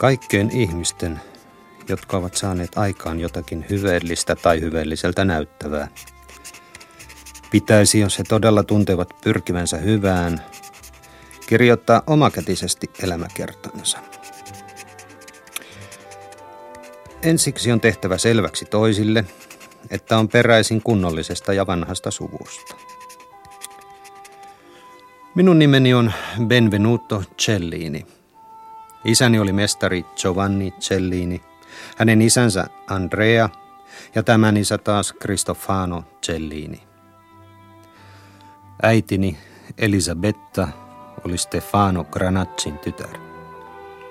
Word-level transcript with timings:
Kaikkeen 0.00 0.50
ihmisten, 0.50 1.20
jotka 1.88 2.16
ovat 2.16 2.34
saaneet 2.34 2.78
aikaan 2.78 3.20
jotakin 3.20 3.66
hyveellistä 3.70 4.36
tai 4.36 4.60
hyveelliseltä 4.60 5.24
näyttävää. 5.24 5.88
Pitäisi, 7.50 8.00
jos 8.00 8.18
he 8.18 8.24
todella 8.28 8.62
tuntevat 8.62 9.08
pyrkivänsä 9.24 9.76
hyvään, 9.76 10.40
kirjoittaa 11.46 12.02
omakätisesti 12.06 12.90
elämäkertansa. 13.02 13.98
Ensiksi 17.22 17.72
on 17.72 17.80
tehtävä 17.80 18.18
selväksi 18.18 18.64
toisille, 18.64 19.24
että 19.90 20.18
on 20.18 20.28
peräisin 20.28 20.82
kunnollisesta 20.82 21.52
ja 21.52 21.66
vanhasta 21.66 22.10
suvusta. 22.10 22.74
Minun 25.34 25.58
nimeni 25.58 25.94
on 25.94 26.12
Benvenuto 26.46 27.22
Cellini. 27.38 28.19
Isäni 29.04 29.38
oli 29.38 29.52
mestari 29.52 30.06
Giovanni 30.16 30.70
Cellini, 30.70 31.42
hänen 31.96 32.22
isänsä 32.22 32.66
Andrea 32.86 33.48
ja 34.14 34.22
tämän 34.22 34.56
isä 34.56 34.78
taas 34.78 35.14
Cristofano 35.22 36.04
Cellini. 36.26 36.82
Äitini 38.82 39.38
Elisabetta 39.78 40.68
oli 41.24 41.38
Stefano 41.38 42.04
Granaccin 42.04 42.78
tytär. 42.78 43.18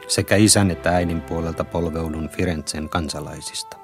Sekä 0.07 0.35
isän 0.35 0.71
että 0.71 0.89
äidin 0.89 1.21
puolelta 1.21 1.63
polveudun 1.63 2.29
Firenzen 2.29 2.89
kansalaisista. 2.89 3.77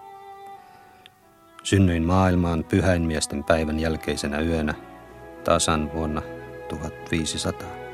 Synnyin 1.63 2.03
maailmaan 2.03 2.63
pyhäinmiesten 2.63 3.43
päivän 3.43 3.79
jälkeisenä 3.79 4.39
yönä 4.39 4.73
tasan 5.43 5.93
vuonna 5.93 6.21
1500. 6.69 7.84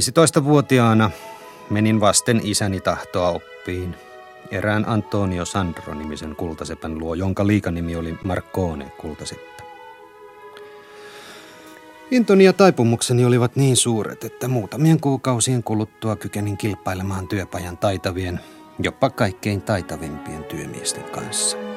15-vuotiaana 0.00 1.10
menin 1.70 2.00
vasten 2.00 2.40
isäni 2.44 2.80
tahtoa 2.80 3.28
oppiin 3.28 3.94
erään 4.50 4.88
Antonio 4.88 5.44
Sandro-nimisen 5.44 6.36
kultasepän 6.36 6.98
luo, 6.98 7.14
jonka 7.14 7.46
liikanimi 7.46 7.96
oli 7.96 8.18
Marcone 8.24 8.84
kultaseppä. 8.84 9.62
Intoni 12.10 12.44
ja 12.44 12.52
taipumukseni 12.52 13.24
olivat 13.24 13.56
niin 13.56 13.76
suuret, 13.76 14.24
että 14.24 14.48
muutamien 14.48 15.00
kuukausien 15.00 15.62
kuluttua 15.62 16.16
kykenin 16.16 16.56
kilpailemaan 16.56 17.28
työpajan 17.28 17.78
taitavien, 17.78 18.40
jopa 18.78 19.10
kaikkein 19.10 19.62
taitavimpien 19.62 20.44
työmiesten 20.44 21.04
kanssa. 21.04 21.69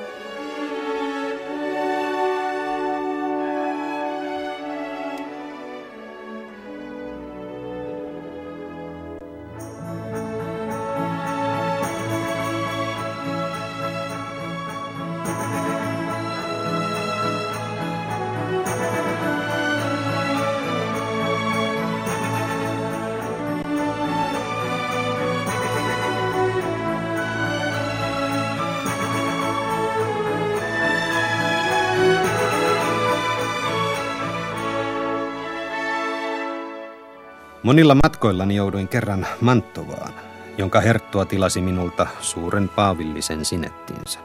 Monilla 37.73 37.95
matkoillani 38.03 38.55
jouduin 38.55 38.87
kerran 38.87 39.27
Mantovaan, 39.41 40.13
jonka 40.57 40.81
herttua 40.81 41.25
tilasi 41.25 41.61
minulta 41.61 42.07
suuren 42.19 42.69
paavillisen 42.69 43.45
sinettinsä. 43.45 44.19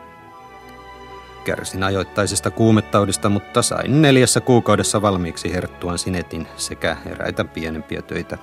Kärsin 1.44 1.82
ajoittaisesta 1.82 2.50
kuumettaudista, 2.50 3.28
mutta 3.28 3.62
sain 3.62 4.02
neljässä 4.02 4.40
kuukaudessa 4.40 5.02
valmiiksi 5.02 5.52
herttuan 5.52 5.98
sinetin 5.98 6.46
sekä 6.56 6.96
eräitä 7.06 7.44
pienempiä 7.44 8.02
töitä. 8.02 8.38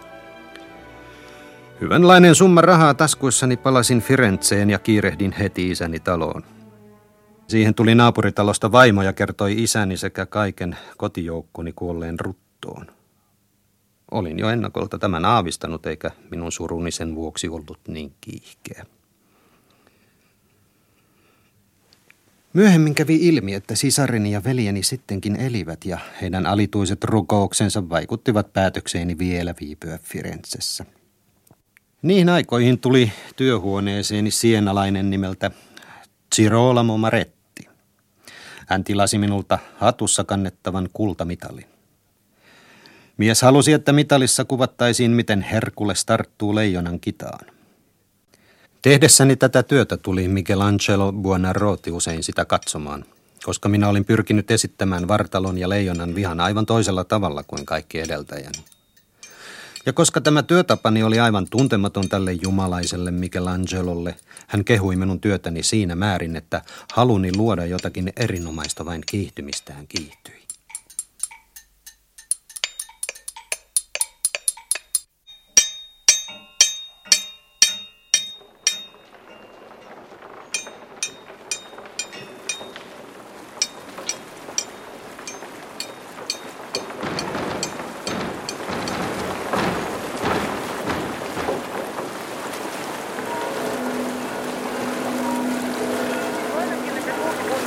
Hyvänlainen 1.82 2.36
summa 2.36 2.62
rahaa 2.62 2.94
taskuissani 2.94 3.58
palasin 3.58 4.02
Firenzeen 4.02 4.70
ja 4.70 4.80
kiirehdin 4.80 5.32
heti 5.32 5.72
isäni 5.72 6.00
taloon. 6.00 6.44
Siihen 7.48 7.76
tuli 7.76 7.96
naapuritalosta 7.96 8.72
vaimo 8.72 9.04
ja 9.04 9.14
kertoi 9.14 9.64
isäni 9.64 9.98
sekä 9.98 10.26
kaiken 10.26 10.78
kotijoukkoni 10.98 11.74
kuolleen 11.74 12.20
ruttoon. 12.20 12.96
Olin 14.12 14.40
jo 14.40 14.50
ennakolta 14.50 15.00
tämän 15.00 15.26
aavistanut, 15.26 15.86
eikä 15.86 16.12
minun 16.32 16.52
suruni 16.52 16.92
sen 16.92 17.16
vuoksi 17.16 17.48
ollut 17.48 17.80
niin 17.88 18.14
kiihkeä. 18.22 18.86
Myöhemmin 22.54 22.96
kävi 22.96 23.28
ilmi, 23.28 23.54
että 23.54 23.76
sisareni 23.76 24.32
ja 24.32 24.44
veljeni 24.44 24.84
sittenkin 24.84 25.36
elivät 25.36 25.86
ja 25.86 26.00
heidän 26.22 26.46
alituiset 26.46 27.04
rukouksensa 27.04 27.90
vaikuttivat 27.90 28.54
päätökseeni 28.54 29.18
vielä 29.18 29.54
viipyä 29.62 30.00
Firenzessä. 30.04 30.86
Niihin 32.02 32.30
aikoihin 32.30 32.80
tuli 32.80 33.12
työhuoneeseeni 33.36 34.32
sienalainen 34.32 35.10
nimeltä 35.10 35.52
Girolamo 36.36 36.98
Maretti. 36.98 37.68
Hän 38.68 38.84
tilasi 38.84 39.18
minulta 39.18 39.60
hatussa 39.78 40.24
kannettavan 40.24 40.90
kultamitalin. 40.94 41.75
Mies 43.18 43.42
halusi, 43.42 43.74
että 43.74 43.94
mitalissa 43.94 44.46
kuvattaisiin, 44.46 45.12
miten 45.12 45.42
Herkules 45.42 46.06
tarttuu 46.06 46.56
leijonan 46.56 47.00
kitaan. 47.00 47.46
Tehdessäni 48.82 49.36
tätä 49.36 49.64
työtä 49.64 49.98
tuli 49.98 50.28
Michelangelo 50.28 51.14
Buonarroti 51.14 51.92
usein 51.92 52.24
sitä 52.24 52.46
katsomaan, 52.46 53.06
koska 53.44 53.70
minä 53.70 53.90
olin 53.90 54.06
pyrkinyt 54.06 54.52
esittämään 54.52 55.08
vartalon 55.08 55.58
ja 55.58 55.70
leijonan 55.70 56.16
vihan 56.16 56.40
aivan 56.40 56.66
toisella 56.66 57.04
tavalla 57.04 57.44
kuin 57.44 57.66
kaikki 57.66 58.00
edeltäjäni. 58.00 58.66
Ja 59.86 59.94
koska 59.94 60.22
tämä 60.22 60.44
työtapani 60.44 61.04
oli 61.04 61.20
aivan 61.20 61.48
tuntematon 61.50 62.10
tälle 62.10 62.34
jumalaiselle 62.34 63.12
Michelangelolle, 63.12 64.16
hän 64.48 64.66
kehui 64.66 64.96
minun 64.96 65.20
työtäni 65.20 65.64
siinä 65.64 65.96
määrin, 65.96 66.36
että 66.36 66.62
haluni 66.94 67.36
luoda 67.36 67.66
jotakin 67.66 68.14
erinomaista 68.16 68.86
vain 68.86 69.04
kiihtymistään 69.06 69.88
kiihtyi. 69.88 70.45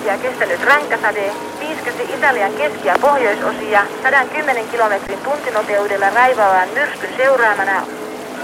Tuntia 0.08 0.30
kestänyt 0.30 0.64
ränkäsade 0.64 1.32
piiskasi 1.60 2.02
Italian 2.14 2.52
keski- 2.52 2.88
ja 2.88 2.94
pohjoisosia 3.00 3.86
110 4.02 4.68
kilometrin 4.68 5.18
tuntinopeudella 5.18 6.10
raivaavaan 6.10 6.68
myrskyn 6.68 7.16
seuraamana. 7.16 7.86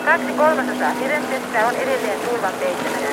Kaksi 0.05 0.33
kolmasosaa 0.37 0.95
Firenzestä 0.99 1.67
on 1.67 1.75
edelleen 1.75 2.21
tulvan 2.21 2.53
peittämänä. 2.61 3.09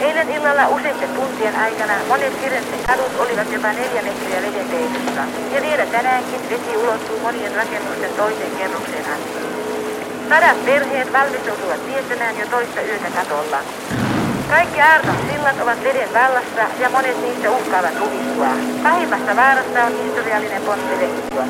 Eilen 0.00 0.30
illalla 0.30 0.68
useiden 0.68 1.08
tuntien 1.08 1.56
aikana 1.56 1.94
monet 2.08 2.40
Firenzen 2.40 2.84
kadut 2.86 3.20
olivat 3.20 3.52
jopa 3.52 3.72
neljä 3.72 4.02
metriä 4.02 4.42
veden 4.42 4.68
peitossa. 4.68 5.22
Ja 5.54 5.62
vielä 5.62 5.86
tänäänkin 5.86 6.50
vesi 6.50 6.76
ulottuu 6.76 7.18
monien 7.18 7.54
rakennusten 7.54 8.10
toiseen 8.16 8.56
kerrokseen 8.58 9.04
asti. 9.14 9.38
Sadat 10.28 10.64
perheet 10.64 11.12
valmistautuvat 11.12 11.86
viettämään 11.86 12.38
jo 12.38 12.46
toista 12.46 12.80
yötä 12.80 13.10
katolla. 13.14 13.58
Kaikki 14.50 14.80
Aarton 14.80 15.14
sillat 15.30 15.60
ovat 15.62 15.84
veden 15.84 16.14
vallassa 16.14 16.62
ja 16.80 16.90
monet 16.90 17.22
niistä 17.22 17.50
uhkaavat 17.50 18.00
luhistua. 18.00 18.46
Pahimmassa 18.82 19.36
vaarassa 19.36 19.84
on 19.84 19.92
historiallinen 20.04 20.62
Ponte 20.62 20.98
Vecchio. 21.00 21.42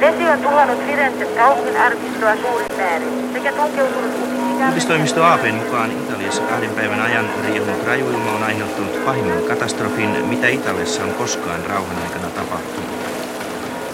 Vesi 0.00 0.28
on 0.28 0.38
tuhannut 0.38 0.86
Firenzen 0.86 1.28
kaupungin 1.36 1.76
arkistoa 1.76 2.36
suurin 2.36 2.76
määrin 2.76 3.30
sekä 3.32 3.52
tunkeutunut 3.52 4.34
Uutistoimisto 4.66 5.24
APn 5.24 5.54
mukaan 5.54 5.90
Italiassa 5.90 6.42
kahden 6.42 6.70
päivän 6.70 7.00
ajan 7.00 7.30
riehunut 7.46 7.86
rajuilma 7.86 8.32
on 8.32 8.42
aiheuttanut 8.42 9.04
pahimman 9.04 9.42
katastrofin, 9.42 10.26
mitä 10.26 10.48
Italiassa 10.48 11.04
on 11.04 11.14
koskaan 11.14 11.66
rauhan 11.66 11.96
aikana 12.02 12.30
tapahtunut. 12.30 12.90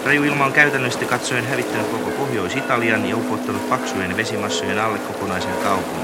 Rajuilma 0.05 0.45
on 0.45 0.53
käytännössä 0.53 1.05
katsoen 1.05 1.47
hävittänyt 1.47 1.87
koko 1.87 2.11
Pohjois-Italian 2.11 3.09
ja 3.09 3.17
upottanut 3.17 3.69
paksujen 3.69 4.17
vesimassojen 4.17 4.79
alle 4.79 4.99
kokonaisen 4.99 5.57
kaupungin. 5.63 6.00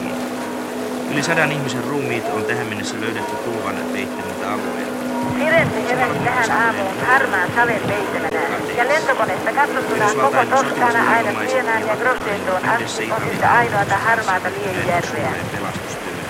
Yli 1.11 1.23
sadan 1.23 1.51
ihmisen 1.51 1.83
ruumiit 1.83 2.23
on 2.33 2.45
tähän 2.45 2.67
mennessä 2.67 2.95
löydetty 3.01 3.35
tulvan 3.35 3.75
peittämältä 3.93 4.51
alueelta. 4.53 4.97
Firenze 5.35 5.87
heräsi 5.87 6.19
tähän 6.19 6.51
aamuun 6.51 7.05
harmaan 7.07 7.49
saven 7.55 7.81
peittämänä 7.87 8.41
ja 8.77 8.87
lentokoneesta 8.87 9.51
katsottuna 9.51 10.05
koko 10.05 10.45
Toskana 10.45 11.11
aina 11.11 11.49
Sienaan 11.49 11.87
ja 11.87 11.95
Grossetoon 11.95 12.69
asti 12.69 13.11
on 13.11 13.29
yhtä 13.31 13.51
ainoata 13.53 13.97
harmaata 13.97 14.49
liejärveä. 14.49 15.31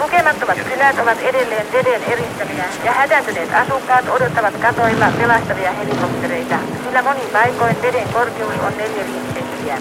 Lukemattomat 0.01 0.57
kylät 0.74 1.00
ovat 1.00 1.19
edelleen 1.19 1.68
veden 1.71 2.03
eristämiä 2.03 2.65
ja 2.83 2.91
hätääntyneet 2.91 3.53
asukkaat 3.53 4.09
odottavat 4.09 4.53
katoilla 4.62 5.12
pelastavia 5.18 5.71
helikoptereita, 5.71 6.59
sillä 6.83 7.01
monin 7.01 7.30
paikoin 7.33 7.81
veden 7.81 8.09
korkeus 8.13 8.53
on 8.53 8.73
4-5 8.73 9.33
senttiä. 9.33 9.77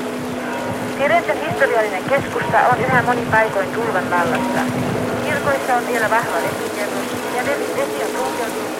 Firenzen 0.98 1.40
historiallinen 1.40 2.04
keskusta 2.04 2.58
on 2.72 2.80
yhä 2.80 3.02
monin 3.02 3.26
paikoin 3.26 3.68
tulvan 3.72 4.10
vallassa. 4.10 4.60
Kirkoissa 5.24 5.76
on 5.76 5.86
vielä 5.86 6.10
vahva 6.10 6.36
vesikerros 6.36 7.06
ja 7.36 7.42
vesi 7.76 8.04
on 8.04 8.10
tunkeutunut 8.10 8.75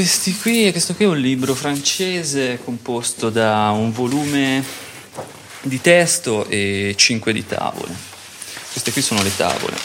Questi 0.00 0.34
qui, 0.34 0.70
questo 0.70 0.94
qui 0.94 1.04
è 1.04 1.08
un 1.08 1.18
libro 1.18 1.54
francese 1.54 2.58
composto 2.64 3.28
da 3.28 3.68
un 3.68 3.92
volume 3.92 4.64
di 5.60 5.78
testo 5.82 6.48
e 6.48 6.94
cinque 6.96 7.34
di 7.34 7.44
tavole. 7.44 7.94
Queste 8.72 8.92
qui 8.92 9.02
sono 9.02 9.22
le 9.22 9.36
tavole. 9.36 9.76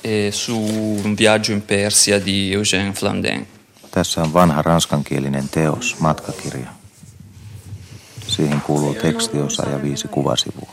E 0.00 0.30
su 0.32 0.56
un 0.58 1.14
viaggio 1.14 1.52
in 1.52 1.62
Persia 1.62 2.18
di 2.18 2.50
Eugène 2.54 2.94
Flandin. 2.94 3.46
Tässä 3.90 4.22
on 4.22 4.32
vanha 4.32 4.62
ranskankielinen 4.62 5.48
teos, 5.48 5.96
matkakirja. 5.98 6.72
Siihen 8.26 8.60
kuuluu 8.60 8.94
tekstiosa 8.94 9.68
ja 9.68 9.82
viisi 9.82 10.08
kuvasivua. 10.08 10.68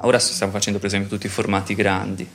Ora 0.00 0.18
stiamo 0.18 0.52
facendo 0.52 0.78
per 0.78 0.88
esempio 0.88 1.08
tutti 1.08 1.26
i 1.26 1.30
formati 1.30 1.74
grandi. 1.74 2.28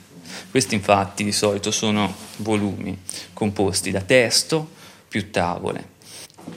Questi 0.52 0.74
infatti 0.74 1.24
di 1.24 1.32
solito 1.32 1.70
sono 1.70 2.14
volumi 2.44 2.98
composti 3.34 3.92
da 3.92 4.00
testo 4.00 4.68
più 5.10 5.22
tavole. 5.32 5.84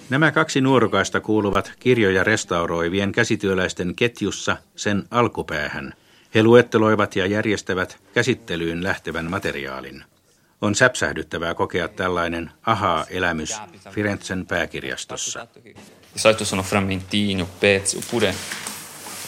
Nämä 0.10 0.32
kaksi 0.32 0.62
nuorukaista 0.62 1.20
kuuluvat 1.22 1.72
kirjoja 1.80 2.24
restauroivien 2.24 3.12
käsityöläisten 3.12 3.96
ketjussa 3.96 4.58
sen 4.76 5.04
alkupäähän. 5.12 5.94
He 6.36 6.44
luetteloivat 6.44 7.16
ja 7.16 7.26
järjestävät 7.26 7.98
käsittelyyn 8.14 8.84
lähtevän 8.84 9.30
materiaalin. 9.30 10.04
On 10.62 10.76
säpsähdyttävää 10.76 11.54
kokea 11.54 11.88
tällainen 11.88 12.52
aha-elämys 12.66 13.58
Firenzen 13.92 14.46
pääkirjastossa. 14.46 15.48
Di 16.14 16.20
solito 16.20 16.46
sono 16.46 16.64
frammentini 16.64 17.42
o 17.42 17.50
pezzi 17.60 17.98
oppure 17.98 18.36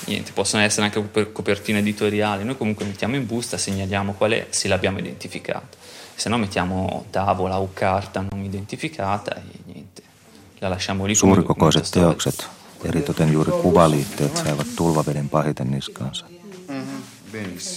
niente, 0.06 0.31
possono 0.31 0.63
essere 0.63 0.86
anche 0.86 1.01
per 1.01 1.31
copertine 1.31 1.80
editoriali. 1.80 2.44
Noi 2.44 2.57
comunque 2.57 2.86
mettiamo 2.86 3.16
in 3.16 3.25
busta, 3.25 3.57
segnaliamo 3.57 4.13
qual 4.13 4.31
è, 4.31 4.48
se 4.50 4.68
l'abbiamo 4.68 5.00
identificata. 5.00 5.78
Se 6.16 6.30
no 6.30 6.38
mettiamo 6.38 7.06
tavola 7.12 7.60
o 7.60 7.69
carta 7.74 8.25
non 8.30 8.44
identificata 8.44 9.36
e 9.36 9.42
niente. 9.66 10.01
La 10.60 10.68
lasciamo 10.68 11.06
lì 11.06 11.16
Suurikokoiset 11.16 11.90
teokset, 11.90 12.48
eritoten 12.84 13.31
juuri 13.31 13.51
kuvaliitteet, 13.51 14.38
saivat 14.38 14.68
tulvaveden 14.75 15.30
pahiten 15.30 15.72
niskaansa. 15.72 16.25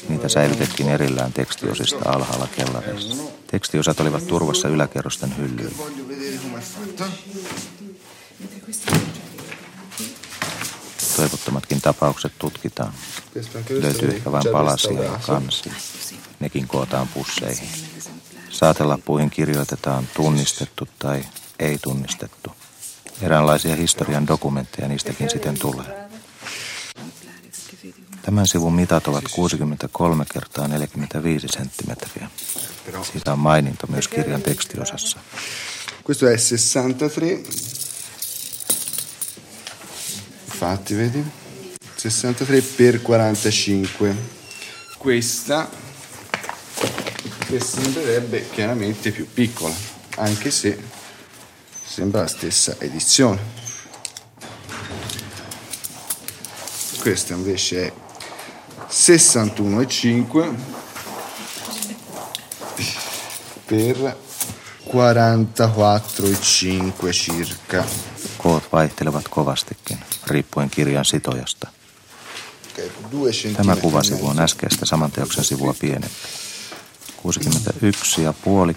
Niitä 0.08 0.28
säilytettiin 0.28 0.88
erillään 0.88 1.32
tekstiosista 1.32 2.10
alhaalla 2.10 2.48
kellareissa. 2.56 3.16
Tekstiosat 3.46 4.00
olivat 4.00 4.26
turvassa 4.26 4.68
yläkerrosten 4.68 5.36
hyllyillä. 5.38 5.84
Toivottomatkin 11.17 11.81
tapaukset 11.81 12.32
tutkitaan. 12.38 12.93
Löytyy 13.70 14.09
ehkä 14.09 14.32
vain 14.32 14.44
palasia 14.53 15.03
ja 15.05 15.20
kansia. 15.26 15.73
Nekin 16.41 16.69
kootaan 16.69 17.09
pusseihin. 17.09 17.69
Saatelappuihin 18.50 19.31
kirjoitetaan 19.31 20.09
tunnistettu 20.14 20.88
tai 20.99 21.25
ei 21.59 21.79
tunnistettu. 21.79 22.50
Eräänlaisia 23.23 23.76
historian 23.76 24.26
dokumentteja 24.26 24.88
niistäkin 24.88 25.31
sitten 25.31 25.59
tulee. 25.59 26.09
Tämän 28.23 28.47
sivun 28.47 28.75
mitat 28.75 29.09
ovat 29.09 29.25
63 29.32 30.25
kertaa 30.32 30.69
45 30.69 31.49
senttimetriä. 31.49 32.31
Siitä 33.12 33.32
on 33.32 33.38
maininta 33.38 33.87
myös 33.87 34.09
kirjan 34.09 34.43
tekstiosassa. 34.43 35.19
Questo 36.05 36.26
è 36.26 36.37
63 36.37 37.81
infatti 40.62 40.94
vedi? 40.94 41.31
63 41.97 42.61
per 42.61 43.03
45 43.03 44.17
questa 44.97 45.69
che 47.47 47.59
sembrerebbe 47.59 48.49
chiaramente 48.49 49.11
più 49.11 49.26
piccola 49.28 49.75
anche 50.16 50.52
se 50.52 50.81
sembra 51.85 52.21
la 52.21 52.28
stessa 52.28 52.76
edizione. 52.78 53.40
Questa 57.00 57.35
invece 57.35 57.87
è 57.87 57.92
61,5 58.88 60.54
per 63.64 64.16
44,5 64.86 64.92
circa 67.12 67.84
Koot 68.38 68.72
vaihtelevat 68.72 69.28
kovastikin, 69.28 69.98
riippuen 70.26 70.70
kirjan 70.70 71.04
sitojasta. 71.04 71.68
Tämä 73.56 73.76
kuvasivu 73.76 74.28
on 74.28 74.40
äskeistä 74.40 74.86
saman 74.86 75.12
teoksen 75.12 75.44
sivua 75.44 75.74
pienempi. 75.80 76.16
61,5 77.16 77.22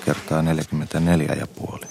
kertaa 0.05 0.43
44,5. 1.79 1.87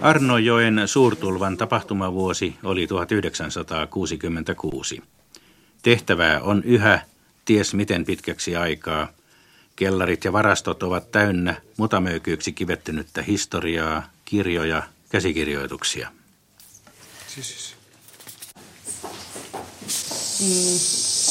Arnojoen 0.00 0.82
suurtulvan 0.86 1.56
tapahtumavuosi 1.56 2.56
oli 2.62 2.86
1966. 2.86 5.02
Tehtävää 5.86 6.40
on 6.42 6.62
yhä, 6.64 7.00
ties 7.44 7.74
miten 7.74 8.04
pitkäksi 8.04 8.56
aikaa. 8.56 9.08
Kellarit 9.76 10.24
ja 10.24 10.32
varastot 10.32 10.82
ovat 10.82 11.10
täynnä 11.10 11.54
mutamöykyyksi 11.76 12.52
kivettynyttä 12.52 13.22
historiaa, 13.22 14.10
kirjoja, 14.24 14.82
käsikirjoituksia. 15.08 16.08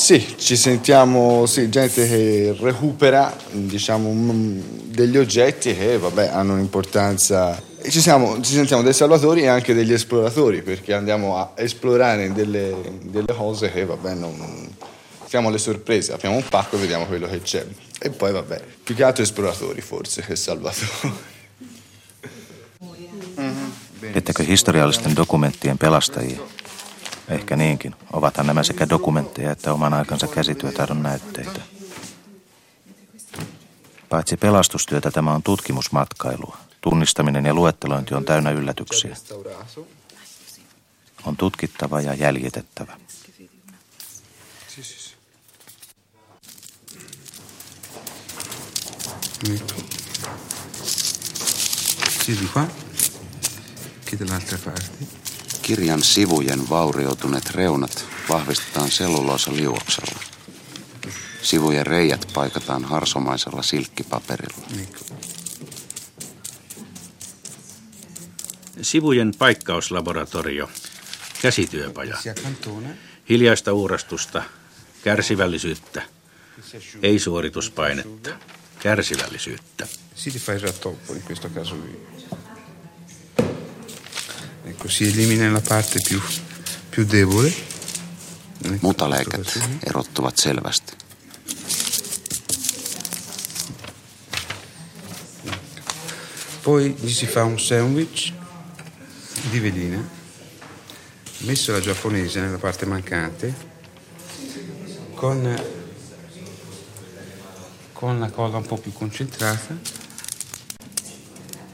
Sì, 0.06 0.36
ci 0.38 0.58
sentiamo 0.58 1.48
sì, 1.48 1.70
gente 1.72 2.08
che 2.08 2.56
recupera 2.62 3.32
diciamo, 3.72 4.14
mm, 4.14 4.62
degli 4.98 5.18
oggetti 5.18 5.76
che 5.76 5.98
vabbè, 5.98 6.28
hanno 6.28 6.54
un'importanza. 6.54 7.62
E 7.86 7.92
ci, 7.92 8.02
siamo, 8.02 8.42
ci 8.42 8.54
sentiamo 8.54 8.82
dei 8.82 8.94
salvatori 8.94 9.44
e 9.44 9.48
anche 9.48 9.76
degli 9.76 9.94
esploratori 9.94 10.64
perché 10.64 10.96
andiamo 10.96 11.38
a 11.38 11.52
esplorare 11.54 12.34
delle, 12.34 12.74
delle 13.04 13.32
cose 13.32 13.72
che 13.72 13.86
vabbè, 13.86 14.16
non, 14.16 14.76
siamo 15.28 15.50
alle 15.50 15.60
sorprese, 15.60 16.14
apriamo 16.14 16.36
un 16.36 16.44
pacco 16.50 16.78
e 16.78 16.80
vediamo 16.80 17.06
quello 17.06 17.28
che 17.28 17.42
c'è. 17.42 17.64
E 18.00 18.10
poi 18.10 18.32
vabbè, 18.32 18.60
più 18.84 18.96
che 18.96 19.04
altro 19.04 19.22
esploratori 19.22 19.82
forse 19.82 20.24
che 20.24 20.36
salvatori. 20.36 21.14
Ettekö 24.14 24.44
historiallisten 24.44 25.16
dokumenttien 25.16 25.78
pelastajia? 25.78 26.40
Ehkä 27.28 27.56
niinkin. 27.56 27.96
Ovathan 28.14 28.48
nämä 28.48 28.64
sekä 28.64 28.90
dokumentteja 28.90 29.52
että 29.52 29.74
oman 29.74 29.94
aikansa 29.94 30.28
käsityötaidon 30.28 31.04
näytteitä. 31.04 31.62
Paitsi 34.10 34.38
pelastustyötä 34.38 35.12
tämä 35.12 35.34
on 35.34 35.44
tutkimusmatkailua. 35.44 36.58
Tunnistaminen 36.90 37.46
ja 37.46 37.54
luettelointi 37.54 38.14
on 38.14 38.26
täynnä 38.26 38.52
yllätyksiä. 38.52 39.16
On 41.26 41.38
tutkittava 41.38 42.02
ja 42.02 42.14
jäljitettävä. 42.14 42.98
Kirjan 55.62 56.04
sivujen 56.04 56.70
vaurioituneet 56.70 57.50
reunat 57.50 58.06
vahvistetaan 58.30 58.92
selluloosa 58.92 59.54
liuoksella. 59.54 60.20
Sivujen 61.42 61.88
reijät 61.88 62.32
paikataan 62.34 62.86
harsomaisella 62.86 63.62
silkkipaperilla. 63.62 64.68
Sivujen 68.86 69.32
paikkauslaboratorio. 69.38 70.70
Käsityöpaja. 71.42 72.18
Hiljaista 73.30 73.74
uurastusta. 73.74 74.44
Kärsivällisyyttä. 75.04 76.02
Ei 77.02 77.20
suorituspainetta. 77.20 78.30
Kärsivällisyyttä. 78.80 79.88
Si 80.16 80.32
ti 80.32 80.40
fai 80.40 80.60
già 80.60 80.72
troppo 80.72 81.14
in 81.14 81.22
questo 81.22 81.50
caso. 81.50 81.76
Ecco, 84.66 84.90
si 84.90 85.08
elimina 85.08 85.54
la 85.54 85.62
parte 85.62 86.00
più, 86.08 86.22
più 86.92 87.06
debole. 87.12 87.54
Erottuvat 89.84 90.38
selvästi. 90.38 90.94
Poi 96.64 96.96
gli 97.02 97.14
si 97.14 97.26
fa 97.26 97.44
un 97.44 97.60
sandwich 97.60 98.45
di 99.50 99.60
veline, 99.60 100.04
messo 101.40 101.72
la 101.72 101.80
giapponese 101.80 102.40
nella 102.40 102.58
parte 102.58 102.86
mancante, 102.86 103.54
con, 105.14 105.62
con 107.94 108.20
la 108.20 108.30
colla 108.30 108.58
un 108.58 108.66
po' 108.66 108.78
più 108.78 108.92
concentrata. 108.92 109.78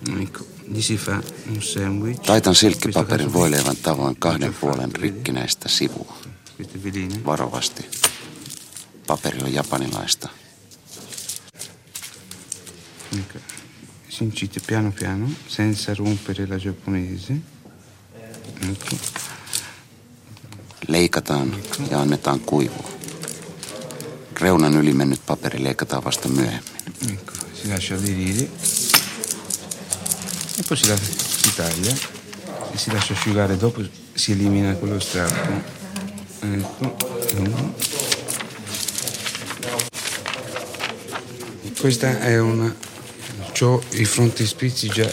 Ecco, 0.03 0.45
gli 0.65 0.81
si 0.81 0.97
fa 0.97 1.21
un 1.47 1.61
sandwich. 1.61 2.25
Taitan 2.25 2.55
silkkipaperin 2.55 3.33
voileivän 3.33 3.77
tavoin 3.77 4.15
kahden 4.15 4.53
puolen 4.53 4.91
rikkinäistä 4.95 5.69
sivua. 5.69 6.17
Varovasti. 7.25 7.89
Paperi 9.07 9.43
on 9.43 9.53
japanilaista. 9.53 10.29
Ecco. 13.19 13.39
Si 14.09 14.23
incide 14.23 14.59
piano 14.67 14.91
piano, 14.91 15.29
senza 15.47 15.93
rompere 15.95 16.47
la 16.47 16.57
giapponese. 16.57 17.33
Leikataan 20.88 21.56
ja 21.91 22.00
annetaan 22.01 22.39
kuivua. 22.39 22.89
Reunan 24.39 24.74
yli 24.74 24.94
mennyt 24.94 25.25
paperi 25.25 25.63
leikataan 25.63 26.03
vasta 26.03 26.27
myöhemmin. 26.27 26.63
Ecco, 27.13 27.34
si 27.62 27.68
lascia 27.68 27.96
aderire 27.98 28.48
e 30.60 30.63
poi 30.68 30.77
si, 30.77 30.88
la- 30.89 30.98
si 31.44 31.51
taglia 31.56 31.94
e 32.74 32.77
si 32.77 32.91
lascia 32.91 33.13
asciugare 33.13 33.58
dopo 33.58 33.82
si 34.15 34.32
elimina 34.32 34.74
quello 34.75 35.00
strappo 35.00 35.51
ecco 36.41 36.96
uno. 37.38 37.74
questa 41.80 42.20
è 42.20 42.39
una 42.39 42.75
ho 43.62 43.82
i 43.91 44.06
frontispizi 44.06 44.88
già 44.89 45.10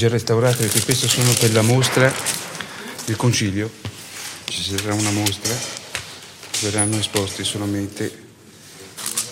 già 0.00 0.08
restaurati 0.08 0.62
perché 0.62 0.80
questi 0.80 1.06
sono 1.06 1.30
per 1.34 1.52
la 1.52 1.60
mostra 1.60 2.10
del 3.04 3.16
concilio 3.16 3.70
ci 4.44 4.62
sarà 4.62 4.94
una 4.94 5.10
mostra 5.10 5.54
verranno 6.62 6.96
esposti 6.96 7.44
solamente 7.44 8.28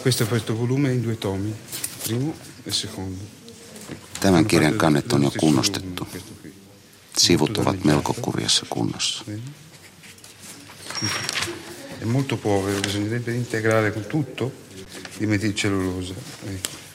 questo 0.02 0.26
questo 0.26 0.54
volume 0.54 0.92
in 0.92 1.00
due 1.00 1.16
tomi 1.16 1.54
primo 2.02 2.34
e 2.64 2.70
secondo 2.70 3.36
Tämän 4.20 4.44
kirjan 4.44 4.78
kannet 4.78 5.12
on 5.12 5.22
jo 5.22 5.30
kunnostettu. 5.30 6.06
Sivut 7.16 7.58
ovat 7.58 7.84
melko 7.84 8.12
kurjassa 8.12 8.66
kunnossa. 8.68 9.24
è 12.00 12.04
molto 12.04 12.36
povero 12.36 12.80
bisognerebbe 12.80 13.32
integrare 13.32 13.92
con 13.92 14.06
tutto 14.06 14.52
di 15.16 15.26
metilcellulosa 15.26 16.14
ecco. 16.44 16.87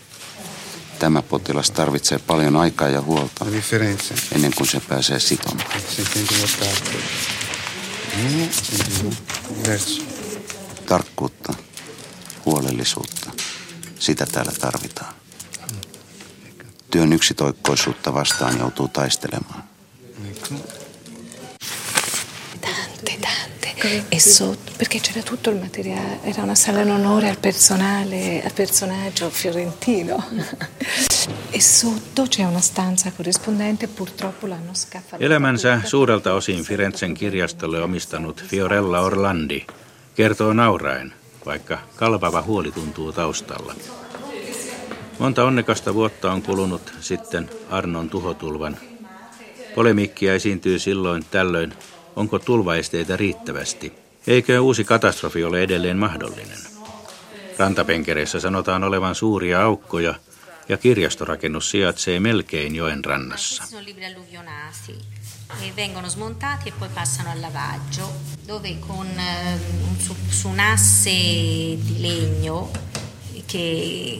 Tämä 1.04 1.22
potilas 1.22 1.72
tarvitsee 1.72 2.20
paljon 2.20 2.56
aikaa 2.56 2.90
ja 2.90 3.02
huolta 3.02 3.46
la 3.46 3.52
differenza 3.52 4.14
ennen 4.32 4.52
kuin 4.58 4.68
se 4.68 4.80
pääsee 4.80 5.20
sitomaan. 5.20 5.70
due 9.04 9.12
verso 9.68 10.02
Tarkkuutta, 10.86 11.54
huolellisuutta, 12.46 13.32
sitä 14.00 14.26
täällä 14.26 14.52
tarvitaan. 14.52 15.14
Työn 16.92 17.14
yksitoikkoisuutta 17.14 18.14
vastaan 18.14 18.60
joutuu 18.60 18.88
taistelemaan. 18.88 19.64
ecco 20.30 20.56
Tante, 22.62 23.18
tante. 23.84 24.04
E 24.10 24.20
sotto, 24.20 24.72
perché 24.78 25.00
c'era 25.00 25.22
tutto 25.22 25.50
il 25.50 25.58
materiale, 25.58 26.20
era 26.24 26.44
una 26.44 26.56
sala 26.56 26.82
in 26.82 26.92
onore 26.92 27.30
al 27.30 27.38
personale, 27.38 28.42
al 28.44 28.54
personaggio 28.54 29.30
fiorentino. 29.30 30.24
E 31.56 31.62
sotto 31.62 32.24
c'è 32.24 32.44
una 32.44 32.60
stanza 32.60 33.12
corrispondente, 33.12 33.88
purtroppo 33.88 34.48
l'hanno 34.48 34.74
scaffalato. 34.74 35.24
Elämänsä 35.24 35.82
suurelta 35.84 36.34
osin 36.34 36.64
Firenzen 36.64 37.14
kirjastolle 37.14 37.80
omistanut 37.80 38.44
Fiorella 38.44 39.02
Orlandi 39.02 39.66
kertoo 40.16 40.54
nauraen, 40.54 41.14
vaikka 41.46 41.78
kalvava 41.96 42.42
huoli 42.42 42.72
tuntuu 42.72 43.12
taustalla. 43.12 43.76
Monta 45.20 45.44
onnekasta 45.44 45.94
vuotta 45.94 46.32
on 46.32 46.42
kulunut 46.42 46.94
sitten 47.00 47.50
Arnon 47.70 48.10
tuhotulvan. 48.10 48.78
Polemiikkia 49.76 50.34
esiintyy 50.34 50.80
silloin 50.80 51.26
tällöin, 51.32 51.74
onko 52.16 52.40
tulvaesteitä 52.40 53.18
riittävästi. 53.18 53.94
Eikö 54.28 54.62
uusi 54.62 54.84
katastrofi 54.84 55.44
ole 55.44 55.64
edelleen 55.64 55.98
mahdollinen? 55.98 56.60
Rantapenkereissä 57.58 58.40
sanotaan 58.40 58.84
olevan 58.84 59.16
suuria 59.16 59.64
aukkoja 59.64 60.16
ja 60.70 60.78
kirjastorakennus 60.78 61.72
sijaitsee 61.72 62.20
melkein 62.20 62.76
joen 62.76 63.06
rannassa. 63.06 63.64
E 65.62 65.66
e 71.06 71.12
eh, 71.12 71.80
legno 72.00 72.72
che, 73.46 74.20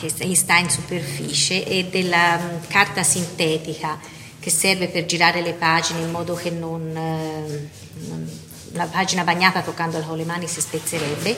che 0.00 0.34
sta 0.36 0.56
in 0.56 0.70
superficie 0.70 1.64
e 1.64 1.84
della 1.84 2.38
mm, 2.38 2.68
carta 2.68 3.02
sintetica 3.02 3.98
che 4.46 4.52
serve 4.52 4.86
per 4.86 5.06
girare 5.06 5.42
le 5.42 5.54
pagine 5.54 6.02
in 6.02 6.10
modo 6.12 6.34
che 6.34 6.50
non, 6.50 6.96
eh, 6.96 7.68
non- 8.08 8.30
la 8.74 8.84
pagina 8.84 9.24
bagnata 9.24 9.60
toccando 9.60 9.98
con 9.98 10.16
le 10.16 10.24
mani 10.24 10.46
si 10.46 10.60
spezzerebbe, 10.60 11.36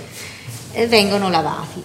eh, 0.72 0.86
vengono 0.86 1.30
lavati. 1.30 1.82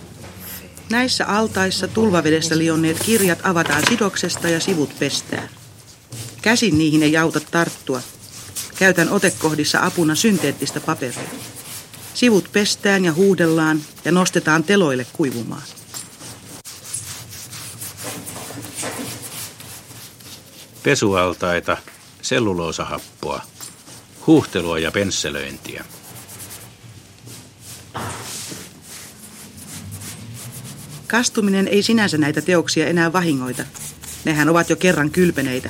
Näissä 0.90 1.26
altaissa 1.26 1.88
tulvavedessä 1.88 2.58
lionneet 2.58 3.00
kirjat 3.00 3.40
avataan 3.44 3.84
sidoksesta 3.90 4.50
ja 4.50 4.60
sivut 4.60 5.00
pestään. 5.00 5.50
Käsin 6.42 6.78
niihin 6.78 7.04
ei 7.04 7.18
auta 7.18 7.40
tarttua. 7.40 8.02
Käytän 8.76 9.10
otekohdissa 9.10 9.80
apuna 9.86 10.16
synteettistä 10.16 10.80
paperia. 10.80 11.30
Sivut 12.14 12.50
pestään 12.52 13.06
ja 13.06 13.14
huudellaan 13.14 13.82
ja 14.06 14.12
nostetaan 14.12 14.64
teloille 14.64 15.06
kuivumaan. 15.14 15.64
Pesualtaita, 20.84 21.78
selluloosahappoa, 22.22 23.42
huuhtelua 24.28 24.80
ja 24.80 24.92
pensselöintiä. 24.92 25.86
Kastuminen 31.08 31.68
ei 31.68 31.84
sinänsä 31.84 32.18
näitä 32.18 32.42
teoksia 32.42 32.88
enää 32.88 33.14
vahingoita. 33.14 33.64
Nehän 34.26 34.50
ovat 34.50 34.70
jo 34.70 34.76
kerran 34.76 35.12
kylpeneitä. 35.12 35.70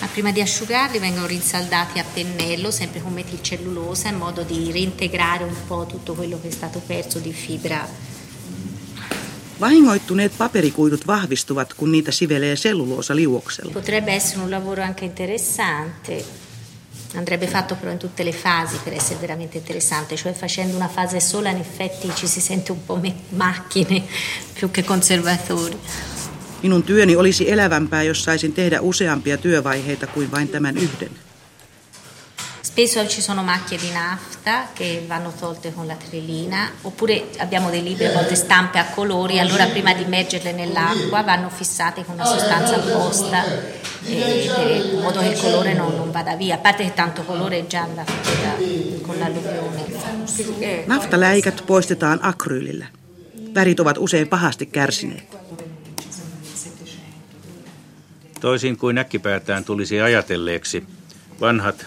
Ma 0.00 0.08
prima 0.14 0.34
di 0.34 0.42
asciugarli 0.42 1.00
vengono 1.00 1.26
rinsaldati 1.26 1.98
a 2.00 2.04
pennello, 2.14 2.70
sempre 2.70 3.00
con 3.00 3.12
metilcellulosa, 3.12 4.08
in 4.08 4.16
modo 4.16 4.44
di 4.48 4.72
reintegrare 4.72 5.44
un 5.44 5.56
po' 5.68 5.86
tutto 5.86 6.14
quello 6.14 6.40
che 6.40 6.48
è 6.48 6.52
stato 6.52 6.82
perso 6.86 7.18
di 7.18 7.32
fibra. 7.32 7.88
Vahingoittuneet 9.60 10.32
paperikuidut 10.38 11.06
vahvistuvat, 11.06 11.74
kun 11.74 11.92
niitä 11.92 12.12
sivelee 12.12 12.56
selluloosa 12.56 13.16
liuoksella. 13.16 13.72
Potrebbe 13.72 14.14
essere 14.14 14.42
un 14.42 14.50
lavoro 14.50 14.82
anche 14.82 15.04
interessante. 15.04 16.24
Andrebbe 17.16 17.46
fatto 17.46 17.74
però 17.74 17.92
in 17.92 17.98
tutte 17.98 18.24
le 18.24 18.32
fasi 18.32 18.76
per 18.84 18.92
essere 18.92 19.20
veramente 19.20 19.58
interessante, 19.58 20.16
cioè 20.16 20.34
facendo 20.34 20.76
una 20.76 20.88
fase 20.88 21.20
sola 21.20 21.50
in 21.50 21.56
effetti 21.56 22.10
ci 22.14 22.26
si 22.26 22.40
sente 22.40 22.72
un 22.72 22.84
po' 22.86 23.00
macchine 23.28 24.02
più 24.52 24.70
che 24.70 24.84
conservatori. 24.84 25.76
Minun 26.62 26.82
työni 26.82 27.16
olisi 27.16 27.50
elävämpää, 27.50 28.02
jos 28.02 28.24
saisin 28.24 28.52
tehdä 28.52 28.80
useampia 28.80 29.38
työvaiheita 29.38 30.06
kuin 30.06 30.30
vain 30.30 30.48
tämän 30.48 30.76
yhden. 30.76 31.25
Spesso 32.76 33.08
ci 33.08 33.22
sono 33.22 33.42
macchie 33.42 33.78
di 33.78 33.90
nafta 33.90 34.68
che 34.74 35.02
vanno 35.06 35.32
tolte 35.32 35.72
con 35.72 35.86
la 35.86 35.94
trillina, 35.94 36.70
oppure 36.82 37.28
abbiamo 37.38 37.70
dei 37.70 37.82
libri 37.82 38.04
a 38.04 38.12
volte 38.12 38.34
stampe 38.34 38.78
a 38.78 38.90
colori, 38.90 39.38
allora 39.38 39.64
prima 39.64 39.94
di 39.94 40.02
immergerle 40.02 40.52
nell'acqua 40.52 41.22
vanno 41.22 41.48
fissate 41.48 42.04
con 42.04 42.16
una 42.16 42.26
sostanza 42.26 42.76
apposta 42.76 43.44
eh, 44.04 44.90
in 44.92 45.00
modo 45.00 45.20
che 45.20 45.28
il 45.28 45.40
colore 45.40 45.72
non, 45.72 45.96
non, 45.96 46.10
vada 46.10 46.36
via, 46.36 46.56
a 46.56 46.58
parte 46.58 46.84
che 46.84 46.92
tanto 46.92 47.22
colore 47.22 47.60
è 47.60 47.66
già 47.66 47.88
con 49.00 49.16
l'alluvione. 49.18 49.84
Naftaläikät 50.86 51.62
poistetaan 51.66 52.18
akryylillä. 52.22 52.86
Värit 53.54 53.80
ovat 53.80 53.98
usein 53.98 54.28
pahasti 54.28 54.66
kärsineet. 54.66 55.36
Toisin 58.40 58.76
kuin 58.76 58.98
äkkipäätään 58.98 59.64
tulisi 59.64 60.00
ajatelleeksi, 60.00 60.86
vanhat 61.40 61.86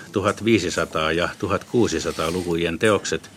1500- 1.10 1.14
ja 1.16 1.30
1600-lukujen 1.40 2.80
teokset 2.80 3.32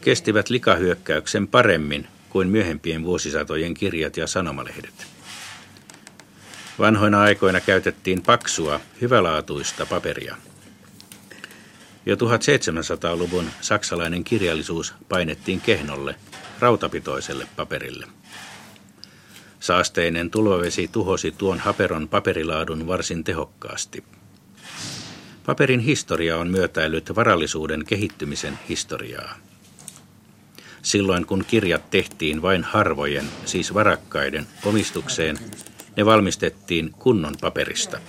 kestivät 0.00 0.50
likahyökkäyksen 0.50 1.48
paremmin 1.48 2.06
kuin 2.30 2.48
myöhempien 2.48 3.04
vuosisatojen 3.04 3.74
kirjat 3.74 4.16
ja 4.16 4.26
sanomalehdet. 4.26 5.06
Vanhoina 6.78 7.20
aikoina 7.20 7.60
käytettiin 7.60 8.22
paksua, 8.22 8.80
hyvälaatuista 9.00 9.86
paperia. 9.86 10.36
Jo 12.06 12.16
1700-luvun 12.16 13.50
saksalainen 13.60 14.24
kirjallisuus 14.24 14.94
painettiin 15.08 15.60
kehnolle, 15.60 16.14
rautapitoiselle 16.58 17.46
paperille. 17.56 18.06
Saasteinen 19.60 20.30
tulvavesi 20.30 20.88
tuhosi 20.88 21.30
tuon 21.30 21.58
haperon 21.58 22.08
paperilaadun 22.08 22.86
varsin 22.86 23.24
tehokkaasti. 23.24 24.04
Paperin 25.46 25.80
historia 25.80 26.38
on 26.38 26.50
myötäillyt 26.50 27.16
varallisuuden 27.16 27.84
kehittymisen 27.84 28.58
historiaa. 28.68 29.36
Silloin 30.82 31.26
kun 31.26 31.44
kirjat 31.48 31.90
tehtiin 31.90 32.42
vain 32.42 32.64
harvojen, 32.64 33.24
siis 33.44 33.74
varakkaiden, 33.74 34.46
omistukseen, 34.64 35.38
ne 35.96 36.04
valmistettiin 36.04 36.90
kunnon 36.98 37.34
paperista. 37.40 38.00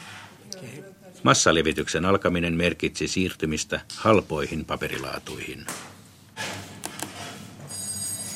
Massalevityksen 1.23 2.05
alkaminen 2.05 2.53
merkitsi 2.53 3.07
siirtymistä 3.07 3.81
halpoihin 3.95 4.65
paperilaatuihin. 4.65 5.65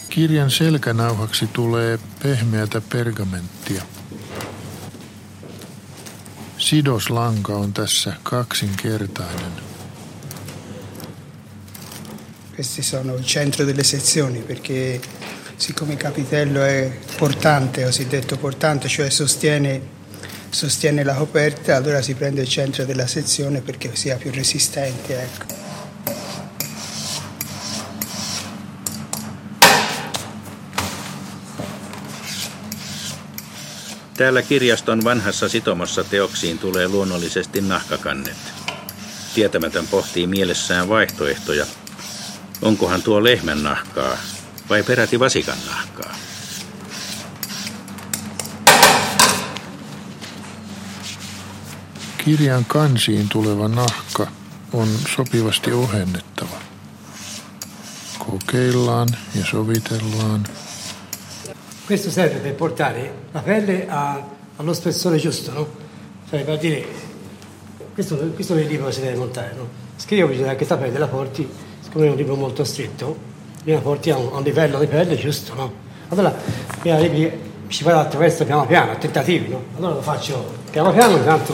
Kirjan 0.09 0.51
selkänauhaksi 0.51 1.47
tulee 1.53 1.99
pehmeätä 2.23 2.81
pergamenttia. 2.91 3.83
Sidoslanka 6.65 7.53
on 7.53 7.73
tässä 7.73 8.13
kaksinkertainen. 8.23 9.51
Questi 12.55 12.81
sono 12.81 13.13
il 13.15 13.23
centro 13.23 13.65
delle 13.65 13.83
sezioni 13.83 14.39
perché 14.39 14.99
siccome 15.57 15.93
il 15.93 15.99
capitello 15.99 16.63
è 16.63 16.91
portante, 17.17 17.83
cosiddetto 17.83 18.37
portante, 18.37 18.87
cioè 18.87 19.09
sostiene, 19.11 19.81
sostiene 20.49 21.03
la 21.03 21.13
coperta, 21.13 21.75
allora 21.75 22.01
si 22.01 22.15
prende 22.15 22.41
il 22.41 22.49
centro 22.49 22.83
della 22.85 23.07
sezione 23.07 23.61
perché 23.61 23.95
sia 23.95 24.15
più 24.15 24.31
resistente. 24.31 25.21
Ecco. 25.21 25.54
Täällä 34.17 34.41
kirjaston 34.41 35.03
vanhassa 35.03 35.49
sitomossa 35.49 36.03
teoksiin 36.03 36.59
tulee 36.59 36.87
luonnollisesti 36.87 37.61
nahkakannet. 37.61 38.37
Tietämätön 39.35 39.87
pohtii 39.87 40.27
mielessään 40.27 40.89
vaihtoehtoja. 40.89 41.65
Onkohan 42.61 43.03
tuo 43.03 43.23
lehmän 43.23 43.63
nahkaa 43.63 44.17
vai 44.69 44.83
peräti 44.83 45.19
vasikan 45.19 45.57
nahkaa? 45.65 46.15
Kirjan 52.25 52.65
kansiin 52.65 53.29
tuleva 53.29 53.67
nahka 53.67 54.27
on 54.73 54.87
sopivasti 55.15 55.71
ohennettava. 55.71 56.61
Kokeillaan 58.19 59.09
ja 59.35 59.45
sovitellaan– 59.45 60.47
Questo 61.85 62.09
serve 62.09 62.39
per 62.39 62.55
portare 62.55 63.13
la 63.31 63.41
pelle 63.41 63.85
a, 63.87 64.19
allo 64.55 64.73
spessore 64.73 65.17
giusto, 65.17 65.51
no? 65.51 65.67
Cioè 66.27 66.43
per 66.43 66.57
dire, 66.57 66.83
questo, 67.93 68.15
questo 68.33 68.55
è 68.55 68.61
il 68.61 68.67
libro 68.67 68.87
che 68.87 68.93
si 68.93 69.01
deve 69.01 69.15
montare, 69.17 69.53
no? 69.55 69.67
Scrivo 69.95 70.27
bisogna 70.27 70.49
che 70.49 70.55
questa 70.57 70.77
pelle 70.77 70.97
la 70.97 71.07
porti, 71.07 71.47
siccome 71.81 72.07
è 72.07 72.09
un 72.09 72.15
libro 72.15 72.35
molto 72.35 72.63
stretto, 72.63 73.15
la 73.63 73.79
porti 73.79 74.09
a 74.09 74.17
un, 74.17 74.29
a 74.33 74.37
un 74.37 74.43
livello 74.43 74.79
di 74.79 74.87
pelle 74.87 75.15
giusto, 75.15 75.53
no? 75.53 75.73
Allora, 76.09 76.33
prima 76.79 76.97
di 76.99 77.31
ci 77.67 77.83
vado 77.83 77.99
attraverso 77.99 78.45
piano 78.45 78.65
piano, 78.65 78.91
a 78.91 78.95
tentativi, 78.95 79.49
no? 79.49 79.63
Allora 79.77 79.93
lo 79.93 80.01
faccio 80.01 80.53
piano 80.71 80.91
piano, 80.91 81.17
intanto 81.17 81.53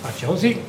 faccio 0.00 0.26
così. 0.26 0.60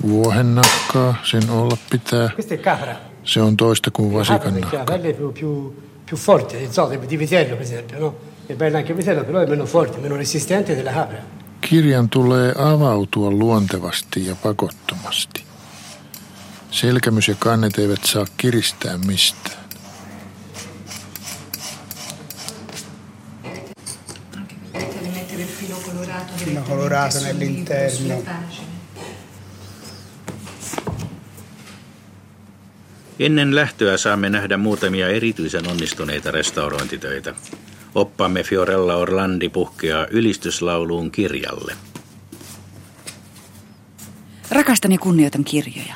Vuohennakkaa 0.00 1.14
sen 1.24 1.50
olla 1.50 1.76
pitää. 1.90 2.28
Questo 2.28 2.54
è 2.54 2.60
capra. 2.60 2.96
Se 3.24 3.40
on 3.40 3.56
toista 3.56 3.90
kuin 3.90 4.12
vasikannakka. 4.12 4.76
La 4.76 4.84
pelle 4.84 5.08
è 5.10 5.14
più, 5.14 5.32
più 5.32 5.74
più 6.08 6.16
forte, 6.16 6.72
so, 6.72 6.86
di 7.06 7.16
vitello 7.16 7.54
per 7.54 7.64
esempio, 7.64 7.98
no? 7.98 8.16
È 8.46 8.54
bella 8.54 8.78
anche 8.78 8.92
il 8.92 8.96
vitello, 8.96 9.24
però 9.24 9.40
è 9.40 9.46
meno 9.46 9.66
forte, 9.66 9.98
meno 9.98 10.16
resistente 10.16 10.74
della 10.74 10.90
capra. 10.90 11.22
Kirjan 11.60 12.08
tulee 12.08 12.54
avautua 12.56 13.28
luontevasti 13.28 14.24
ja 14.24 14.34
pakottomasti. 14.34 15.44
Selkämys 16.70 17.28
ja 17.28 17.34
kannet 17.38 17.78
eivät 17.78 18.04
saa 18.04 18.24
kiristää 18.36 18.98
mistään. 18.98 19.58
Filo 26.38 26.62
colorato 26.62 27.18
nell'interno. 27.18 28.67
Ennen 33.18 33.54
lähtöä 33.54 33.96
saamme 33.96 34.30
nähdä 34.30 34.56
muutamia 34.56 35.08
erityisen 35.08 35.68
onnistuneita 35.68 36.30
restaurointitöitä. 36.30 37.34
Oppamme 37.94 38.42
Fiorella 38.42 38.96
Orlandi 38.96 39.48
puhkeaa 39.48 40.06
ylistyslauluun 40.10 41.10
kirjalle. 41.10 41.76
Rakastan 44.50 44.92
ja 44.92 44.98
kunnioitan 44.98 45.44
kirjoja. 45.44 45.94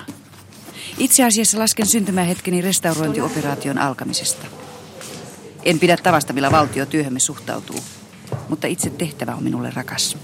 Itse 0.99 1.25
asiassa 1.25 1.59
lasken 1.59 1.87
syntymähetkeni 1.87 2.61
restaurointioperaation 2.61 3.79
alkamisesta. 3.79 4.47
En 5.65 5.79
pidä 5.79 5.97
tavasta, 5.97 6.33
millä 6.33 6.51
valtio 6.51 6.87
työhömme 6.87 7.19
suhtautuu, 7.19 7.81
mutta 8.49 8.67
itse 8.67 8.91
tehtävä 8.91 9.35
on 9.35 9.43
minulle 9.43 9.71
rakas. 9.75 10.19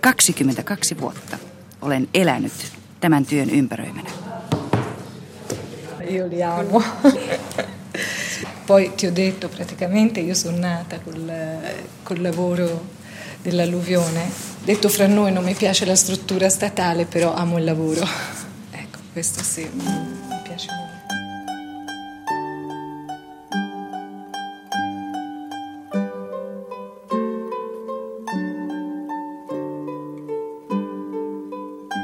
22 0.00 1.00
vuotta 1.00 1.38
olen 1.82 2.08
elänyt 2.14 2.72
tämän 3.00 3.26
työn 3.26 3.50
ympäröimänä. 3.50 4.23
Io 6.08 6.26
li 6.26 6.42
amo. 6.42 6.82
Poi 8.64 8.94
ti 8.94 9.06
ho 9.06 9.12
detto 9.12 9.48
praticamente 9.48 10.20
io 10.20 10.34
sono 10.34 10.56
nata 10.56 10.98
col, 11.00 11.30
col 12.02 12.20
lavoro 12.20 12.86
dell'alluvione. 13.42 14.30
Detto 14.64 14.88
fra 14.88 15.06
noi 15.06 15.32
non 15.32 15.44
mi 15.44 15.54
piace 15.54 15.84
la 15.84 15.94
struttura 15.94 16.48
statale, 16.48 17.04
però 17.04 17.34
amo 17.34 17.58
il 17.58 17.64
lavoro. 17.64 18.06
Ecco, 18.70 18.98
questo 19.12 19.42
sì, 19.42 19.68
mi 19.72 19.84
piace 20.42 20.68
molto. 20.70 20.92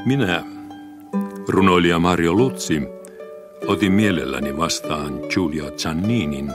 Minä, 0.04 0.44
runoilija 1.46 1.98
Mario 1.98 2.32
Lutsi, 2.32 2.99
Otin 3.66 3.92
mielelläni 3.92 4.56
vastaan 4.56 5.20
Giulia 5.28 5.70
Gianninin 5.70 6.52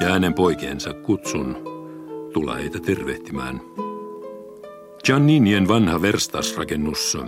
ja 0.00 0.08
hänen 0.08 0.34
poikiensa 0.34 0.94
kutsun 0.94 1.56
tulla 2.32 2.54
heitä 2.54 2.78
tervehtimään. 2.80 3.60
Gianninien 5.04 5.68
vanha 5.68 6.02
verstasrakennus 6.02 7.18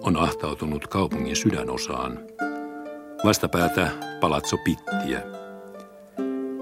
on 0.00 0.16
ahtautunut 0.16 0.86
kaupungin 0.86 1.36
sydänosaan. 1.36 2.18
Vastapäätä 3.24 3.90
Palazzo 4.20 4.56
Pittiä. 4.56 5.22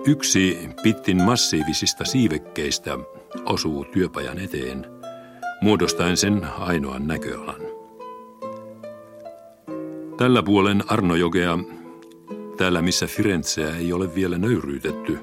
Yksi 0.07 0.68
Pittin 0.83 1.22
massiivisista 1.22 2.05
siivekkeistä 2.05 2.99
osuu 3.44 3.85
työpajan 3.85 4.38
eteen, 4.38 4.87
muodostaen 5.61 6.16
sen 6.16 6.46
ainoan 6.59 7.07
näköalan. 7.07 7.61
Tällä 10.16 10.42
puolen 10.42 10.83
Arnojokea 10.87 11.59
Täällä, 12.57 12.83
missä 12.83 13.07
Firenzeä 13.07 13.77
ei 13.77 13.92
ole 13.92 14.14
vielä 14.14 14.38
nöyryytetty, 14.38 15.19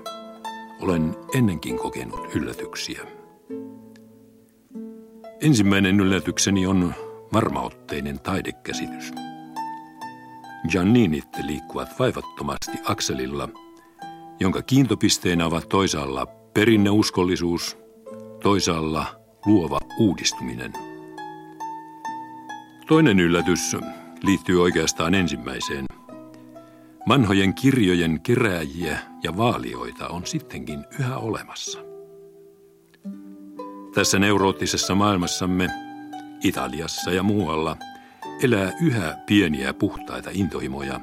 olen 0.80 1.15
ennenkin 1.36 1.78
kokenut 1.78 2.36
yllätyksiä. 2.36 3.02
Ensimmäinen 5.41 6.00
yllätykseni 6.00 6.67
on 6.67 6.93
varmaotteinen 7.34 8.19
taidekäsitys. 8.19 9.12
Gianninit 10.69 11.28
liikkuvat 11.46 11.89
vaivattomasti 12.00 12.78
akselilla, 12.84 13.50
jonka 14.39 14.62
kiintopisteenä 14.62 15.46
ovat 15.46 15.69
toisaalla 15.69 16.26
perinneuskollisuus, 16.26 17.78
toisaalla 18.43 19.06
luova 19.46 19.80
uudistuminen. 20.00 20.74
Toinen 22.88 23.19
yllätys 23.19 23.76
liittyy 24.24 24.62
oikeastaan 24.62 25.13
ensimmäiseen. 25.13 25.86
Vanhojen 27.07 27.53
kirjojen 27.53 28.21
kerääjiä 28.21 28.99
ja 29.23 29.37
vaalioita 29.37 30.07
on 30.07 30.25
sittenkin 30.25 30.85
yhä 30.99 31.17
olemassa. 31.17 31.79
Tässä 33.93 34.19
neuroottisessa 34.19 34.95
maailmassamme, 34.95 35.69
Italiassa 36.43 37.11
ja 37.11 37.23
muualla, 37.23 37.77
elää 38.43 38.71
yhä 38.81 39.17
pieniä 39.25 39.73
puhtaita 39.73 40.29
intohimoja, 40.33 40.99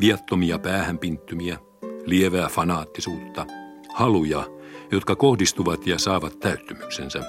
viattomia 0.00 0.58
päähänpinttymiä, 0.58 1.58
lievää 2.06 2.48
fanaattisuutta, 2.48 3.46
haluja, 3.94 4.44
jotka 4.92 5.16
kohdistuvat 5.16 5.86
ja 5.86 5.98
saavat 5.98 6.38
täyttymyksensä, 6.38 7.22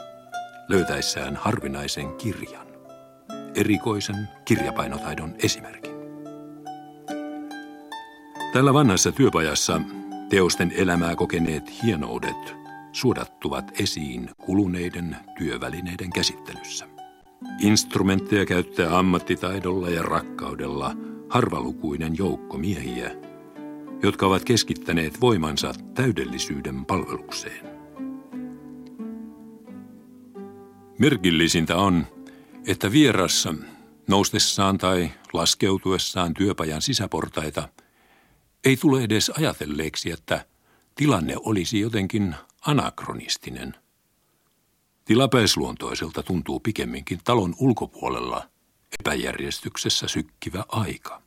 löytäessään 0.69 1.35
harvinaisen 1.35 2.15
kirjan, 2.15 2.67
erikoisen 3.55 4.27
kirjapainotaidon 4.45 5.35
esimerkin. 5.43 5.88
Tällä 8.53 8.73
vanhassa 8.73 9.11
työpajassa 9.11 9.81
teosten 10.29 10.71
elämää 10.75 11.15
kokeneet 11.15 11.83
hienoudet 11.83 12.55
suodattuvat 12.91 13.71
esiin 13.79 14.29
kuluneiden 14.37 15.17
työvälineiden 15.37 16.09
käsittelyssä. 16.09 16.87
Instrumentteja 17.59 18.45
käyttää 18.45 18.97
ammattitaidolla 18.97 19.89
ja 19.89 20.01
rakkaudella 20.03 20.95
harvalukuinen 21.29 22.17
joukko 22.17 22.57
miehiä, 22.57 23.11
jotka 24.03 24.25
ovat 24.25 24.43
keskittäneet 24.43 25.21
voimansa 25.21 25.73
täydellisyyden 25.93 26.85
palvelukseen. 26.85 27.65
Merkillisintä 30.99 31.75
on, 31.75 32.05
että 32.67 32.91
vierassa 32.91 33.53
noustessaan 34.07 34.77
tai 34.77 35.09
laskeutuessaan 35.33 36.33
työpajan 36.33 36.81
sisäportaita 36.81 37.69
ei 38.65 38.77
tule 38.77 39.03
edes 39.03 39.29
ajatelleeksi, 39.29 40.11
että 40.11 40.45
tilanne 40.95 41.35
olisi 41.39 41.79
jotenkin 41.79 42.35
anakronistinen. 42.61 43.75
Tilapäisluontoiselta 45.05 46.23
tuntuu 46.23 46.59
pikemminkin 46.59 47.19
talon 47.23 47.55
ulkopuolella 47.59 48.49
epäjärjestyksessä 48.99 50.07
sykkivä 50.07 50.65
aika. 50.67 51.21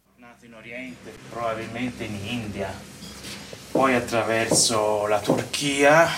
poi 3.72 3.96
attraverso 3.96 5.08
la 5.08 5.18
Turchia, 5.18 6.10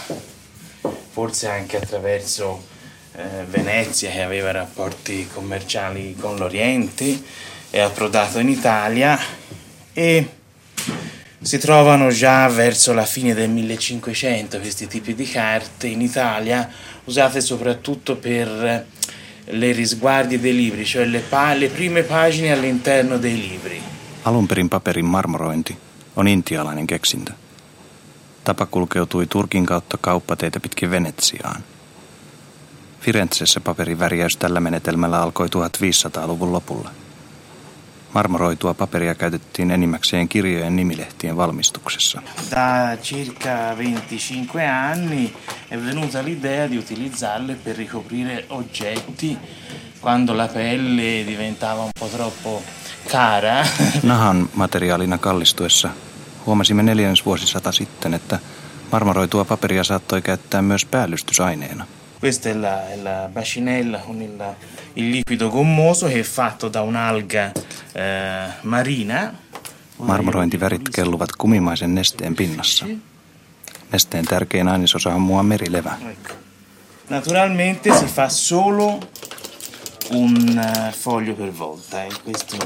forse 1.14 1.48
anche 1.48 1.76
attraverso 1.76 2.64
eh, 3.12 3.44
Venezia 3.52 4.10
che 4.10 4.22
aveva 4.22 4.50
rapporti 4.50 5.28
commerciali 5.34 6.16
con 6.16 6.36
l'Oriente, 6.36 7.22
è 7.70 7.78
approdato 7.78 8.40
in 8.40 8.48
Italia 8.48 9.18
e 9.92 10.28
si 11.44 11.58
trovano 11.58 12.08
già 12.10 12.48
verso 12.48 12.94
la 12.94 13.04
fine 13.04 13.34
del 13.34 13.50
1500 13.50 14.58
questi 14.58 14.86
tipi 14.86 15.14
di 15.14 15.26
carte 15.26 15.86
in 15.88 16.00
Italia, 16.00 16.68
usate 17.04 17.40
soprattutto 17.40 18.16
per 18.16 18.86
le 19.44 19.72
risguardie 19.72 20.40
dei 20.40 20.54
libri, 20.54 20.86
cioè 20.86 21.04
le, 21.04 21.18
pa- 21.20 21.52
le 21.52 21.68
prime 21.68 22.02
pagine 22.02 22.52
all'interno 22.52 23.18
dei 23.18 23.36
libri. 23.36 23.82
Alun 24.22 24.46
perin 24.46 24.68
paperin 24.68 25.04
marmorointi 25.04 25.76
on 26.16 26.28
intialainen 26.28 26.86
keksintö. 26.86 27.32
Tapa 28.44 28.66
kulkeutui 28.66 29.26
Turkin 29.26 29.66
kautta 29.66 29.98
kauppateitä 30.00 30.60
pitkin 30.60 30.90
Venetsiaan. 30.90 31.62
Firenzessä 33.00 33.60
paperin 33.60 33.98
värjäys 33.98 34.36
tällä 34.36 34.60
menetelmällä 34.60 35.22
alkoi 35.22 35.48
1500-luvun 35.48 36.52
lopulla– 36.52 36.90
Marmoroitua 38.14 38.74
paperia 38.74 39.14
käytettiin 39.14 39.70
enimmäkseen 39.70 40.28
kirjojen 40.28 40.76
nimilehtien 40.76 41.36
valmistuksessa. 41.36 42.22
Da 42.50 42.96
circa 43.02 43.76
25 43.76 44.66
anni 44.66 45.34
è 45.70 45.84
venuta 45.86 46.22
l'idea 46.22 46.70
di 46.70 46.78
utilizzarle 46.78 47.54
per 47.64 47.76
ricoprire 47.76 48.44
oggetti 48.48 49.38
quando 50.00 50.36
la 50.36 50.48
pelle 50.48 51.24
diventava 51.26 51.82
un 51.82 51.90
po' 52.00 52.06
troppo 52.06 52.62
cara. 53.12 53.66
Nahan 54.02 54.48
materiaalina 54.54 55.18
kallistuessa 55.18 55.90
huomasimme 56.46 56.82
neljännesvuosisata 56.82 57.72
sitten, 57.72 58.14
että 58.14 58.38
marmoroitua 58.92 59.44
paperia 59.44 59.84
saattoi 59.84 60.22
käyttää 60.22 60.62
myös 60.62 60.84
päällystysaineena. 60.84 61.86
Questa 62.24 62.48
è 62.48 62.54
la, 62.54 62.88
è 62.88 62.96
la 62.96 63.28
bacinella 63.30 63.98
con 63.98 64.22
il, 64.22 64.54
il, 64.94 65.10
liquido 65.10 65.50
gommoso 65.50 66.06
che 66.06 66.20
è 66.20 66.22
fatto 66.22 66.68
da 66.68 66.80
un'alga 66.80 67.52
eh, 67.92 68.46
marina. 68.62 69.38
Marmorointivärit 69.96 70.88
kelluvat 70.88 71.36
kumimaisen 71.36 71.92
nesteen 71.92 72.34
pinnassa. 72.34 72.86
Nesteen 73.92 74.24
tärkein 74.24 74.68
ainesosa 74.68 75.14
on 75.14 75.20
mua 75.20 75.42
merilevä. 75.42 75.98
Naturalmente 77.08 77.94
si 77.94 78.06
fa 78.06 78.30
solo 78.30 78.98
un 80.12 80.58
eh, 80.58 80.92
foglio 80.92 81.34
per 81.34 81.50
volta 81.50 82.04
e 82.04 82.10
questo 82.22 82.56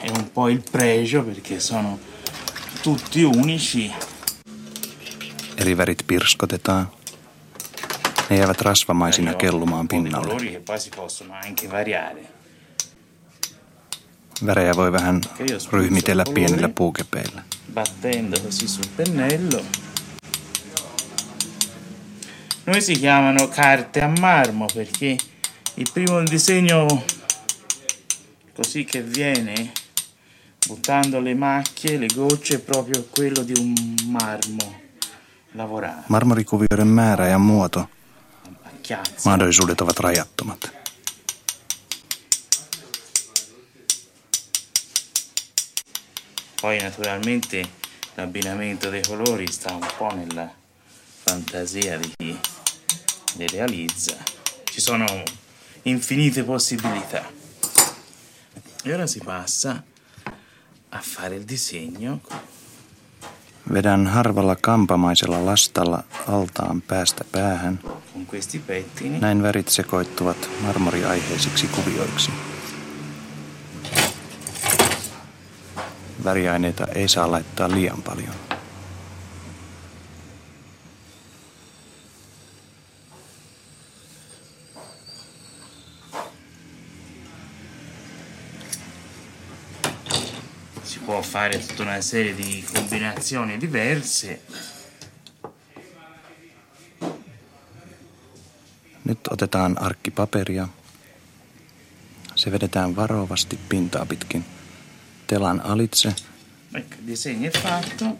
è 0.00 0.08
un 0.08 0.32
po' 0.32 0.48
il 0.48 0.64
pregio 0.68 1.22
perché 1.22 1.60
sono 1.60 1.96
tutti 2.82 3.22
unici. 3.22 3.92
Eri 5.56 5.76
värit 5.76 6.02
pirskotetaan. 6.06 6.98
Ne 8.30 8.36
jäävät 8.36 8.60
rasvamaisina 8.60 9.34
kellumaan 9.34 9.88
pinnalle. 9.88 10.34
Värejä 14.46 14.76
voi 14.76 14.92
vähän 14.92 15.20
ryhmitellä 15.72 16.24
pienillä 16.34 16.68
puukepeillä. 16.68 17.42
Battendo 17.74 18.36
così 18.36 18.68
sul 18.68 18.84
pennello. 18.96 19.62
Noi 22.66 22.80
si 22.80 22.94
chiamano 22.94 23.46
carte 23.48 24.02
a 24.02 24.08
marmo 24.08 24.66
perché 24.74 25.16
il 25.76 25.86
primo 25.94 26.22
disegno 26.30 27.02
così 28.56 28.84
che 28.84 29.02
viene 29.02 29.72
buttando 30.68 31.20
le 31.20 31.34
macchie, 31.34 31.98
le 31.98 32.06
gocce, 32.14 32.54
è 32.54 32.58
proprio 32.58 33.04
quello 33.10 33.44
di 33.44 33.54
un 33.60 33.74
marmo 34.06 34.74
lavorato. 35.54 36.02
Marmorikuvioiden 36.08 36.88
määrä 36.88 37.28
ja 37.28 37.38
muoto 37.38 37.88
Mahdollisuudet 39.24 39.80
ovat 39.80 39.98
rajattomat. 39.98 40.70
Poi 46.60 46.78
naturalmente 46.82 47.68
l'abbinamento 48.14 48.90
dei 48.90 49.02
colori 49.02 49.46
sta 49.46 49.72
un 49.72 49.86
po' 49.96 50.12
nella 50.14 50.52
fantasia 51.22 51.98
di 51.98 52.12
chi 52.16 52.38
li 53.36 53.46
realizza. 53.46 54.16
Ci 54.64 54.80
sono 54.80 55.22
infinite 55.82 56.42
possibilità. 56.42 57.30
E 58.82 58.92
ora 58.92 59.06
si 59.06 59.20
passa 59.20 59.84
a 60.88 61.00
fare 61.00 61.36
il 61.36 61.44
disegno 61.44 62.20
Vedän 63.72 64.06
harvalla 64.06 64.56
kampamaisella 64.56 65.46
lastalla 65.46 66.02
altaan 66.28 66.82
päästä 66.82 67.24
päähän. 67.32 67.80
Näin 69.20 69.42
värit 69.42 69.68
sekoittuvat 69.68 70.50
marmoriaiheisiksi 70.60 71.66
kuvioiksi. 71.66 72.30
Väriaineita 76.24 76.86
ei 76.94 77.08
saa 77.08 77.30
laittaa 77.30 77.70
liian 77.70 78.02
paljon. 78.02 78.34
Fare 91.40 91.58
tutta 91.58 91.82
una 91.82 92.00
serie 92.00 92.34
di 92.34 92.64
combinazioni 92.74 93.60
diverse. 93.60 94.40
Nyt 99.04 99.26
otetaan 99.30 99.78
arkki 99.78 100.10
paperia. 100.10 100.68
Se 102.34 102.52
vedetään 102.52 102.96
varovasti 102.96 103.58
pintaa 103.68 104.06
pitkin 104.06 104.44
telan 105.26 105.60
alitse. 105.60 106.14
Ecco, 106.74 106.96
disegno 107.06 107.48
è 107.48 107.58
fatto. 107.58 108.18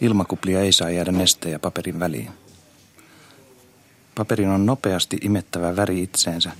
Ilmakuplia 0.00 0.60
ei 0.60 0.72
saa 0.72 0.90
jäädä 0.90 1.12
nesteen 1.12 1.60
paperin 1.60 2.00
väliin. 2.00 2.30
Paperin 4.14 4.48
on 4.48 4.66
nopeasti 4.66 5.18
imettävä 5.22 5.76
väri 5.76 6.02
itseensä, 6.02 6.52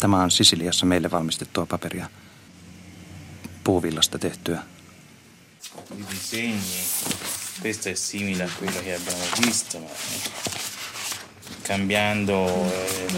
Tämä 0.00 0.22
on 0.22 0.30
Sisiliassa 0.30 0.86
meille 0.86 1.10
valmistettua 1.10 1.66
paperia. 1.66 2.08
Puuvillasta 3.64 4.18
tehtyä. 4.18 4.58
Questo 7.62 7.88
è 7.88 7.94
simile 7.94 8.44
a 8.44 8.48
quello 8.58 8.80
che 8.82 8.94
abbiamo 8.94 9.24
visto, 9.38 9.78
ma 9.78 9.88
cambiando 11.62 12.46
eh, 12.46 13.12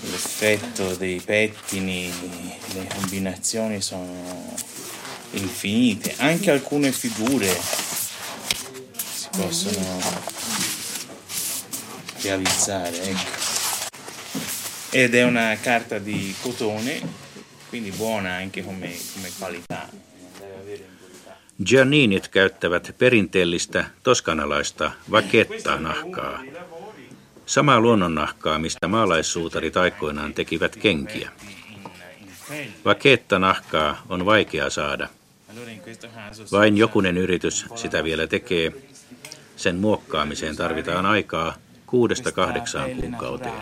l'effetto 0.00 0.94
dei 0.96 1.20
pettini, 1.20 2.12
le 2.74 2.86
combinazioni 2.94 3.80
sono 3.80 4.56
infinite, 5.30 6.14
anche 6.18 6.50
alcune 6.50 6.92
figure 6.92 7.58
si 9.14 9.28
possono 9.30 10.00
realizzare, 12.20 13.02
ecco. 13.02 13.46
Ed 14.90 15.14
è 15.14 15.24
una 15.24 15.56
carta 15.60 15.98
di 15.98 16.34
cotone, 16.40 17.00
quindi 17.70 17.92
buona 17.92 18.36
anche 18.36 18.62
come, 18.62 18.90
come 19.14 19.28
qualità. 19.40 19.88
Gianninit 21.64 22.28
käyttävät 22.28 22.94
perinteellistä 22.98 23.84
toskanalaista 24.02 24.90
vaketta-nahkaa. 25.10 26.42
Samaa 27.46 27.80
luonnonnahkaa, 27.80 28.58
mistä 28.58 28.88
maalaissuutarit 28.88 29.76
aikoinaan 29.76 30.34
tekivät 30.34 30.76
kenkiä. 30.76 31.30
Vaketta-nahkaa 32.84 34.02
on 34.08 34.26
vaikea 34.26 34.70
saada. 34.70 35.08
Vain 36.52 36.76
jokunen 36.76 37.18
yritys 37.18 37.66
sitä 37.74 38.04
vielä 38.04 38.26
tekee. 38.26 38.72
Sen 39.56 39.76
muokkaamiseen 39.76 40.56
tarvitaan 40.56 41.06
aikaa 41.06 41.54
kuudesta 41.90 42.32
kahdeksaan 42.32 42.90
kuukauteen. 42.90 43.52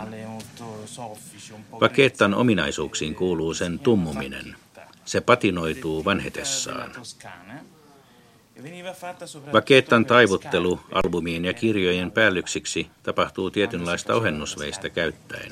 Vakettan 1.81 2.33
ominaisuuksiin 2.33 3.15
kuuluu 3.15 3.53
sen 3.53 3.79
tummuminen. 3.79 4.55
Se 5.05 5.21
patinoituu 5.21 6.05
vanhetessaan. 6.05 6.91
Vakettan 9.53 10.05
taivuttelu 10.05 10.79
albumiin 10.91 11.45
ja 11.45 11.53
kirjojen 11.53 12.11
päällyksiksi 12.11 12.87
tapahtuu 13.03 13.51
tietynlaista 13.51 14.15
ohennusveistä 14.15 14.89
käyttäen. 14.89 15.51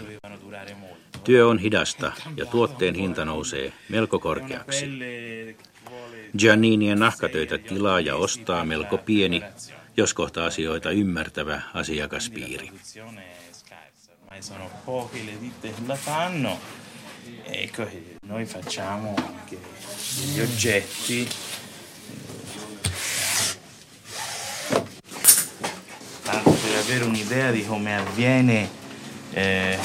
Työ 1.23 1.47
on 1.47 1.59
hidasta 1.59 2.11
ja 2.37 2.45
tuotteen 2.45 2.95
hinta 2.95 3.25
nousee 3.25 3.73
melko 3.89 4.19
korkeaksi. 4.19 4.85
Gianninien 6.37 6.99
nahkatöitä 6.99 7.57
tilaa 7.57 7.99
ja 7.99 8.15
ostaa 8.15 8.65
melko 8.65 8.97
pieni, 8.97 9.43
jos 9.97 10.13
kohta 10.13 10.45
asioita 10.45 10.91
ymmärtävä 10.91 11.61
asiakaspiiri. 11.73 12.71
Ecco 17.45 17.87
noi 18.25 18.45
facciamo 18.45 19.15
anche 19.17 19.57
degli 20.19 20.39
oggetti 20.41 21.27
tanto 26.23 26.49
per 26.51 26.75
avere 26.77 27.05
un'idea 27.05 27.51
di 27.51 27.65
come 27.65 27.97
avviene 27.97 28.69
eh, 29.33 29.79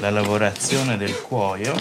la 0.00 0.10
lavorazione 0.10 0.96
del 0.96 1.14
cuoio. 1.20 1.74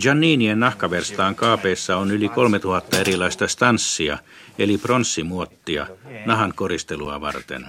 Gianninien 0.00 0.60
nahkaverstaan 0.60 1.34
kaapeissa 1.34 1.96
on 1.96 2.10
yli 2.10 2.28
3000 2.28 2.98
erilaista 2.98 3.48
stanssia, 3.48 4.18
eli 4.58 4.78
pronssimuottia, 4.78 5.86
nahan 6.26 6.52
koristelua 6.56 7.20
varten. 7.20 7.66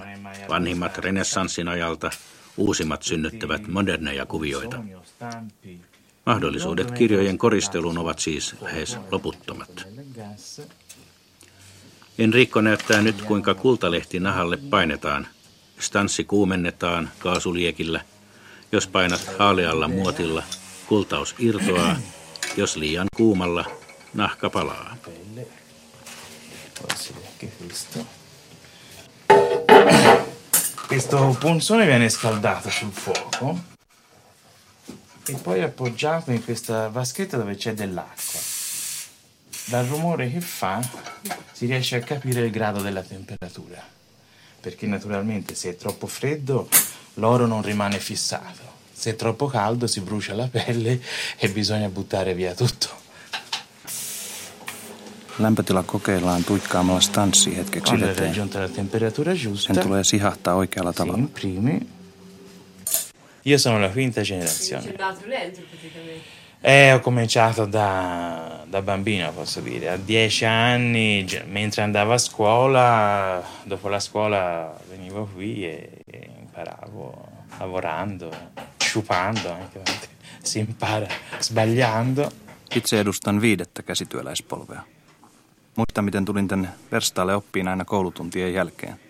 Vanhimmat 0.48 0.98
renessanssin 0.98 1.68
ajalta, 1.68 2.10
uusimmat 2.56 3.02
synnyttävät 3.02 3.68
moderneja 3.68 4.26
kuvioita. 4.26 4.76
Mahdollisuudet 6.26 6.90
kirjojen 6.90 7.38
koristeluun 7.38 7.98
ovat 7.98 8.18
siis 8.18 8.54
lähes 8.60 8.98
loputtomat. 9.10 9.86
Enrico 12.18 12.60
näyttää 12.60 13.02
nyt, 13.02 13.22
kuinka 13.22 13.54
kultalehti 13.54 14.20
nahalle 14.20 14.56
painetaan. 14.56 15.26
Stanssi 15.78 16.24
kuumennetaan 16.24 17.10
kaasuliekillä. 17.18 18.00
Jos 18.72 18.86
painat 18.86 19.30
haalealla 19.38 19.88
muotilla, 19.88 20.42
kultaus 20.86 21.34
irtoaa. 21.38 21.96
Jos 22.56 22.76
liian 22.76 23.06
kuumalla, 23.16 23.64
nahka 24.14 24.50
palaa. 24.50 24.96
Questo 30.86 31.36
punzone 31.38 31.86
viene 31.86 32.08
scaldato 32.08 32.68
sul 32.70 32.90
fuoco 32.90 33.58
e 35.26 35.32
poi 35.34 35.62
appoggiato 35.62 36.32
in 36.32 36.44
questa 36.44 36.88
vaschetta 36.88 37.36
dove 37.36 37.54
c'è 37.54 37.74
dell'acqua. 37.74 38.40
Dal 39.66 39.86
rumore 39.86 40.30
che 40.30 40.40
fa 40.40 40.80
si 41.52 41.66
riesce 41.66 41.96
a 41.96 42.00
capire 42.00 42.40
il 42.40 42.50
grado 42.50 42.80
della 42.80 43.02
temperatura, 43.02 43.80
perché 44.60 44.86
naturalmente 44.86 45.54
se 45.54 45.70
è 45.70 45.76
troppo 45.76 46.08
freddo 46.08 46.68
l'oro 47.14 47.46
non 47.46 47.62
rimane 47.62 48.00
fissato, 48.00 48.69
se 49.00 49.10
è 49.12 49.16
troppo 49.16 49.46
caldo 49.46 49.86
si 49.86 50.00
brucia 50.00 50.34
la 50.34 50.46
pelle 50.46 51.00
e 51.38 51.48
bisogna 51.48 51.88
buttare 51.88 52.34
via 52.34 52.54
tutto. 52.54 52.88
Lämpötila 55.38 55.82
kokeillaan 55.82 56.44
tuikkaamalla 56.44 57.00
stanssi 57.00 57.56
hetkeksi 57.56 57.88
Quando 57.94 58.04
è 58.04 58.08
veteen. 58.08 58.26
raggiunta 58.28 58.58
la 58.60 58.68
temperatura 58.68 59.32
giusta, 59.32 59.72
Sen 59.72 59.82
tulee 59.82 60.04
sihahtaa 60.04 60.54
oikealla 60.54 60.92
tavalla. 60.92 61.18
imprimi. 61.18 61.78
Io 63.44 63.56
sono 63.58 63.78
la 63.78 63.88
quinta 63.88 64.20
generazione. 64.20 64.88
andato 64.90 65.26
lento 65.26 65.60
praticamente. 65.70 66.38
Eh, 66.60 66.92
ho 66.92 67.00
cominciato 67.00 67.64
da, 67.64 68.64
da 68.68 68.82
bambino, 68.82 69.32
posso 69.32 69.60
dire, 69.60 69.88
a 69.88 69.96
dieci 69.96 70.44
anni, 70.44 71.26
mentre 71.48 71.80
andavo 71.80 72.12
a 72.12 72.18
scuola, 72.18 73.42
dopo 73.64 73.88
la 73.88 73.98
scuola 73.98 74.78
venivo 74.90 75.26
qui 75.34 75.64
e, 75.64 76.02
e 76.04 76.30
imparavo 76.38 77.28
lavorando, 77.58 78.28
sciupando 78.90 79.52
anche, 79.52 79.80
si 80.42 80.58
impara 80.58 81.08
sbagliando. 81.40 82.30
Itse 82.74 83.00
edustan 83.00 83.40
viidettä 83.40 83.82
käsityöläispolvea. 83.82 84.82
Muistan, 85.76 86.04
miten 86.04 86.24
tulin 86.24 86.48
tänne 86.48 86.68
verstaalle 86.92 87.34
oppiin 87.34 87.68
aina 87.68 87.84
koulutuntien 87.84 88.54
jälkeen. 88.54 89.00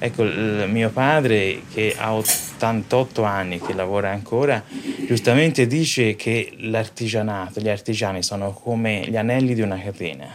Ecco, 0.00 0.24
il 0.24 0.68
mio 0.68 0.90
padre 0.90 1.62
che 1.74 1.96
ha 1.98 2.12
88 2.12 3.24
anni, 3.24 3.60
che 3.60 3.72
lavora 3.72 4.10
ancora, 4.10 4.62
giustamente 5.08 5.66
dice 5.66 6.16
che 6.16 6.52
l'artigianato, 6.58 7.60
gli 7.60 7.68
artigiani 7.68 8.22
sono 8.22 8.52
come 8.52 9.06
gli 9.08 9.16
anelli 9.16 9.54
di 9.54 9.62
una 9.62 9.80
catena, 9.80 10.28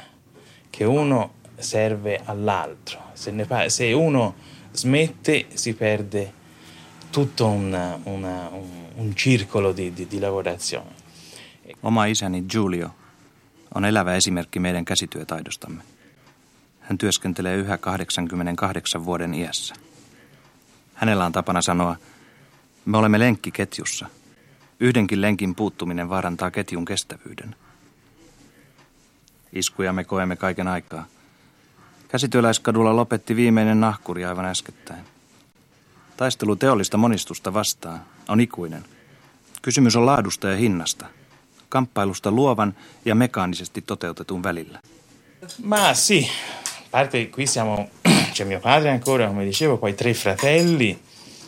che 0.69 0.83
uno 0.83 1.33
serve 1.57 2.21
all'altro. 2.25 2.99
Se, 3.13 3.45
se 3.67 3.93
uno 3.93 4.33
smette 4.71 5.45
si 5.53 5.73
perde 5.73 6.33
tutto 7.11 7.47
un, 7.47 7.73
una- 8.05 8.47
un- 8.49 8.85
un 8.97 9.13
circolo 9.15 9.73
di, 9.77 9.91
di- 9.97 10.07
di 10.11 10.19
lavorazione. 10.19 10.91
Oma 11.83 12.05
isäni 12.05 12.41
Giulio 12.49 12.89
on 13.75 13.85
elävä 13.85 14.15
esimerkki 14.15 14.59
meidän 14.59 14.85
käsityötaidostamme. 14.85 15.83
Hän 16.79 16.97
työskentelee 16.97 17.55
yhä 17.55 17.77
88 17.77 19.05
vuoden 19.05 19.33
iässä. 19.33 19.75
Hänellä 20.93 21.25
on 21.25 21.31
tapana 21.31 21.61
sanoa, 21.61 21.95
me 22.85 22.97
olemme 22.97 23.19
lenkki 23.19 23.51
ketjussa. 23.51 24.07
Yhdenkin 24.79 25.21
lenkin 25.21 25.55
puuttuminen 25.55 26.09
vaarantaa 26.09 26.51
ketjun 26.51 26.85
kestävyyden. 26.85 27.55
Iskuja 29.53 29.93
me 29.93 30.03
koemme 30.03 30.35
kaiken 30.35 30.67
aikaa. 30.67 31.05
Käsityöläiskadulla 32.07 32.95
lopetti 32.95 33.35
viimeinen 33.35 33.79
nahkuri 33.81 34.25
aivan 34.25 34.45
äskettäin. 34.45 35.03
Taistelu 36.21 36.55
teollista 36.55 36.97
monistusta 36.97 37.53
vastaan 37.53 38.01
on 38.27 38.41
ikuinen. 38.41 38.83
Kysymys 39.61 39.95
on 39.95 40.05
laadusta 40.05 40.47
ja 40.47 40.57
hinnasta. 40.57 41.05
Kamppailusta 41.69 42.31
luovan 42.31 42.75
ja 43.05 43.15
mekaanisesti 43.15 43.81
toteutetun 43.81 44.43
välillä. 44.43 44.79
Ma 45.63 45.93
sì, 45.93 46.27
parte 46.91 47.25
qui 47.25 47.47
siamo, 47.47 47.89
c'è 48.33 48.45
mio 48.45 48.59
padre 48.59 48.89
ancora, 48.91 49.27
come 49.27 49.45
dicevo, 49.45 49.77
poi 49.77 49.93
tre 49.93 50.13
fratelli, 50.13 50.99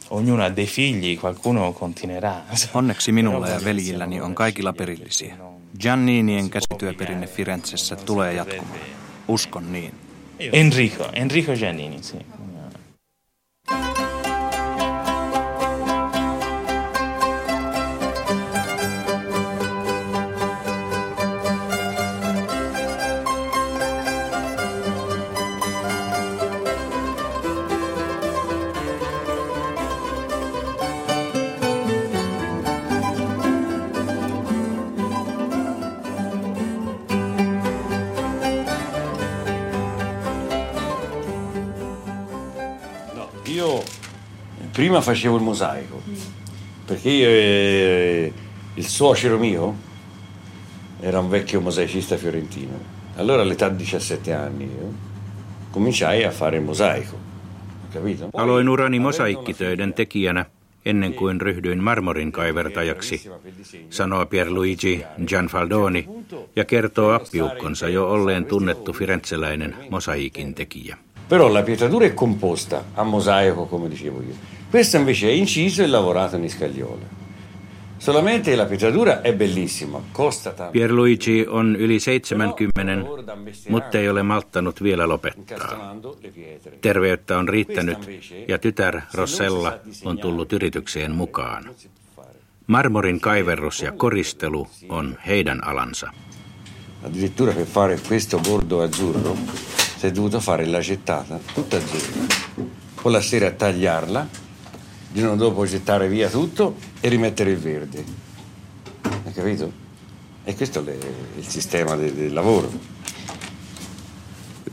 ognuno 0.09 0.43
ha 0.43 0.55
dei 0.55 0.67
figli, 0.67 1.19
qualcuno 1.19 1.73
continuerà. 1.73 2.33
Onneksi 2.73 3.11
minulla 3.11 3.47
ja 3.47 3.59
veljilläni 3.65 4.21
on 4.21 4.35
kaikilla 4.35 4.73
perillisiä. 4.73 5.35
Gianninien 5.79 6.49
käsityöperinne 6.49 7.27
Firenzessä 7.27 7.95
tulee 7.95 8.33
jatkumaan. 8.33 8.79
Uskon 9.27 9.71
niin. 9.71 9.93
Enrico, 10.39 11.09
Enrico 11.13 11.53
Giannini, 11.55 12.03
sì. 12.03 12.17
Prima 44.73 45.01
facevo 45.01 45.35
il 45.37 45.43
mosaico, 45.43 46.01
perché 46.85 47.09
io, 47.09 47.27
eh, 47.27 48.33
il 48.73 48.87
suocero 48.87 49.37
mio 49.37 49.75
era 50.99 51.19
un 51.19 51.29
vecchio 51.29 51.61
mosaicista 51.61 52.17
fiorentino. 52.17 52.91
Allora 53.17 53.43
all'età 53.43 53.69
di 53.69 53.77
17 53.77 54.33
anni 54.33 54.63
io 54.63 54.91
cominciai 55.69 56.23
a 56.23 56.31
fare 56.31 56.57
il 56.57 56.63
mosaico, 56.63 57.17
capito? 57.91 58.29
Aloin 58.33 58.67
urani 58.67 58.99
mosaikkitöiden 58.99 59.93
tekijänä 59.93 60.45
ennen 60.85 61.13
kuin 61.13 61.41
ryhdyin 61.41 61.83
marmorin 61.83 62.31
kaivertajaksi, 62.31 63.29
sanoo 63.89 64.25
Pierluigi 64.25 65.03
Gianfaldoni 65.27 66.09
ja 66.55 66.65
kertoo 66.65 67.11
appiukkonsa 67.11 67.89
jo 67.89 68.11
olleen 68.11 68.45
tunnettu 68.45 68.93
firenzeläinen 68.93 69.75
mosaikin 69.89 70.53
tekijä. 70.53 70.97
Però 71.29 71.53
la 71.53 71.61
pietratura 71.61 72.05
è 72.05 72.13
composta 72.13 72.83
a 72.95 73.03
mosaico, 73.03 73.65
come 73.65 73.89
dicevo 73.89 74.21
io. 74.21 74.35
Questa 74.73 74.97
invece 74.97 75.27
è 75.27 75.31
inciso 75.31 75.83
e 75.83 75.87
lavorato 75.87 76.35
in 76.35 76.49
scagliola. 76.49 77.05
Solamente 77.97 78.55
la 78.55 78.65
pietratura 78.65 79.21
è 79.21 79.31
bellissima, 79.35 80.01
costa 80.11 80.51
tanto. 80.51 80.71
Pierluigi 80.71 81.45
on 81.47 81.75
yli 81.75 81.99
70, 81.99 83.05
mutta 83.69 83.99
ei 83.99 84.09
ole 84.09 84.23
malttanut 84.23 84.81
vielä 84.81 85.07
lopettaa. 85.07 85.95
Terveyttä 86.81 87.37
on 87.37 87.49
riittänyt 87.49 87.97
ja 88.47 88.57
tytär 88.57 89.01
Rossella 89.13 89.79
on 90.05 90.17
tullut 90.17 90.53
yritykseen 90.53 91.11
mukaan. 91.11 91.69
Marmorin 92.67 93.19
kaiverrus 93.19 93.81
ja 93.81 93.91
koristelu 93.91 94.67
on 94.89 95.17
heidän 95.27 95.67
alansa. 95.67 96.11
Addirittura 97.03 97.53
per 97.53 97.65
fare 97.65 97.99
questo 98.07 98.39
bordo 98.39 98.81
azzurro 98.81 99.37
si 99.97 100.07
è 100.07 100.15
dovuto 100.15 100.39
fare 100.39 100.65
la 100.65 100.81
gettata 100.81 101.39
tutta 101.55 101.77
azzurra. 101.77 102.25
Poi 103.03 103.11
la 103.11 103.21
sera 103.21 103.51
tagliarla, 103.51 104.25
il 105.13 105.19
giorno 105.19 105.35
dopo 105.35 105.65
gettare 105.65 106.07
via 106.07 106.29
tutto 106.29 106.75
e 106.99 107.07
rimettere 107.09 107.51
il 107.51 107.57
verde. 107.57 108.03
Hai 109.25 109.33
capito? 109.33 109.71
E 110.43 110.55
questo 110.55 110.83
è 110.85 110.97
il 111.37 111.47
sistema 111.47 111.95
del, 111.95 112.13
del 112.13 112.33
lavoro. 112.33 112.91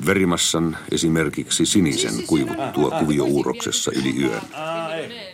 Verimassan 0.07 0.77
esimerkiksi 0.91 1.67
sinisen 1.67 2.27
kuivuttua 2.27 2.91
kuviouuroksessa 2.91 3.91
yli 3.95 4.23
yön. 4.23 4.41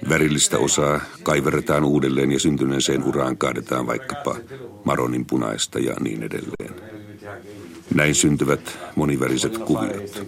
Värillistä 0.09 0.59
osaa 0.59 1.01
kaiverretaan 1.23 1.85
uudelleen 1.85 2.33
ja 2.33 2.39
syntyneeseen 2.39 3.05
uraan 3.05 3.37
kaadetaan 3.37 3.87
vaikkapa 3.87 4.37
maronin 4.85 5.25
punaista 5.25 5.79
ja 5.79 5.95
niin 6.01 6.23
edelleen. 6.23 6.75
Näin 7.95 8.15
syntyvät 8.15 8.79
moniväriset 8.95 9.59
kuviot. 9.59 10.27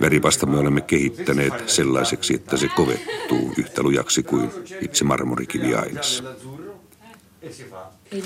Veripasta 0.00 0.46
me 0.46 0.58
olemme 0.58 0.80
kehittäneet 0.80 1.68
sellaiseksi, 1.68 2.34
että 2.34 2.56
se 2.56 2.68
kovettuu 2.68 3.52
yhtä 3.58 3.82
lujaksi 3.82 4.22
kuin 4.22 4.50
itse 4.80 5.04
marmorikiviaines. 5.04 6.22
I 8.12 8.22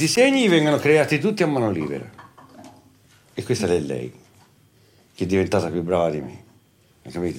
disegni 0.00 0.50
vengono 0.50 0.78
creati 0.78 1.18
tutti 1.18 1.42
a 1.42 1.46
mano 1.46 1.70
libera. 1.70 2.04
E 3.36 3.44
questa 3.44 3.66
è 3.66 3.80
lei, 3.80 4.12
che 5.14 5.24
è 5.24 5.26
diventata 5.26 5.70
più 5.70 5.82
brava 5.82 6.10
di 6.10 6.20
me. 6.20 6.44
Capito? 7.12 7.38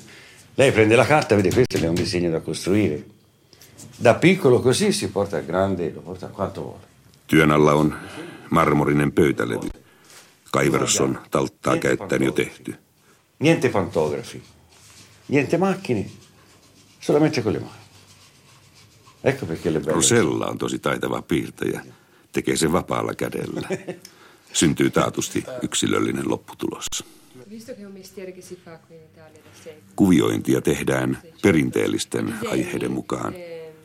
Lei 0.56 0.72
prende 0.72 0.96
la 0.96 1.06
carta, 1.06 1.36
vede 1.36 1.52
questo 1.52 1.78
è 1.78 1.88
un 1.88 1.96
disegno 1.96 2.30
da 2.30 2.40
costruire. 2.40 3.04
Da 3.98 4.16
piccolo 4.16 4.62
così 4.62 4.92
si 4.92 5.10
porta 5.10 5.38
a 5.38 5.42
grande, 5.42 5.92
lo 5.92 6.02
porta 6.02 6.28
quanto 6.28 6.62
vuole. 6.62 6.88
Työn 7.26 7.52
alla 7.52 7.76
on 7.76 7.96
marmorinen 8.50 9.12
pöytälevy. 9.12 9.70
Kaiverus 10.52 11.02
on 11.02 11.20
talttaa 11.32 11.78
käyttäen 11.78 12.24
jo 12.24 12.32
tehty. 12.32 12.76
Niente 13.40 13.70
pantografi, 13.70 14.42
niente 15.28 15.58
macchine, 15.58 16.06
solamente 17.00 17.42
con 17.42 17.54
le 17.54 17.60
mani. 17.60 17.80
Ecco 19.24 19.46
perché 19.46 19.74
le 19.74 19.80
belle. 19.80 19.94
Rosella 19.94 20.46
on 20.46 20.58
tosi 20.58 20.80
taitava 20.80 21.22
piirtäjä. 21.22 21.82
Tekee 22.32 22.58
sen 22.58 22.72
vapaalla 22.72 23.14
kädellä. 23.14 23.62
Syntyy 24.54 24.90
taatusti 24.90 25.44
yksilöllinen 25.62 26.30
lopputulos. 26.30 26.88
Kuviointia 29.96 30.62
tehdään 30.62 31.18
perinteellisten 31.42 32.34
aiheiden 32.52 32.92
mukaan, 32.92 33.34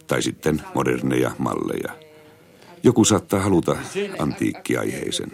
tai 0.07 0.22
sitten 0.22 0.62
moderneja 0.74 1.31
malleja. 1.38 1.96
Joku 2.83 3.05
saattaa 3.05 3.40
haluta 3.40 3.77
antiikkiaiheisen. 4.18 5.31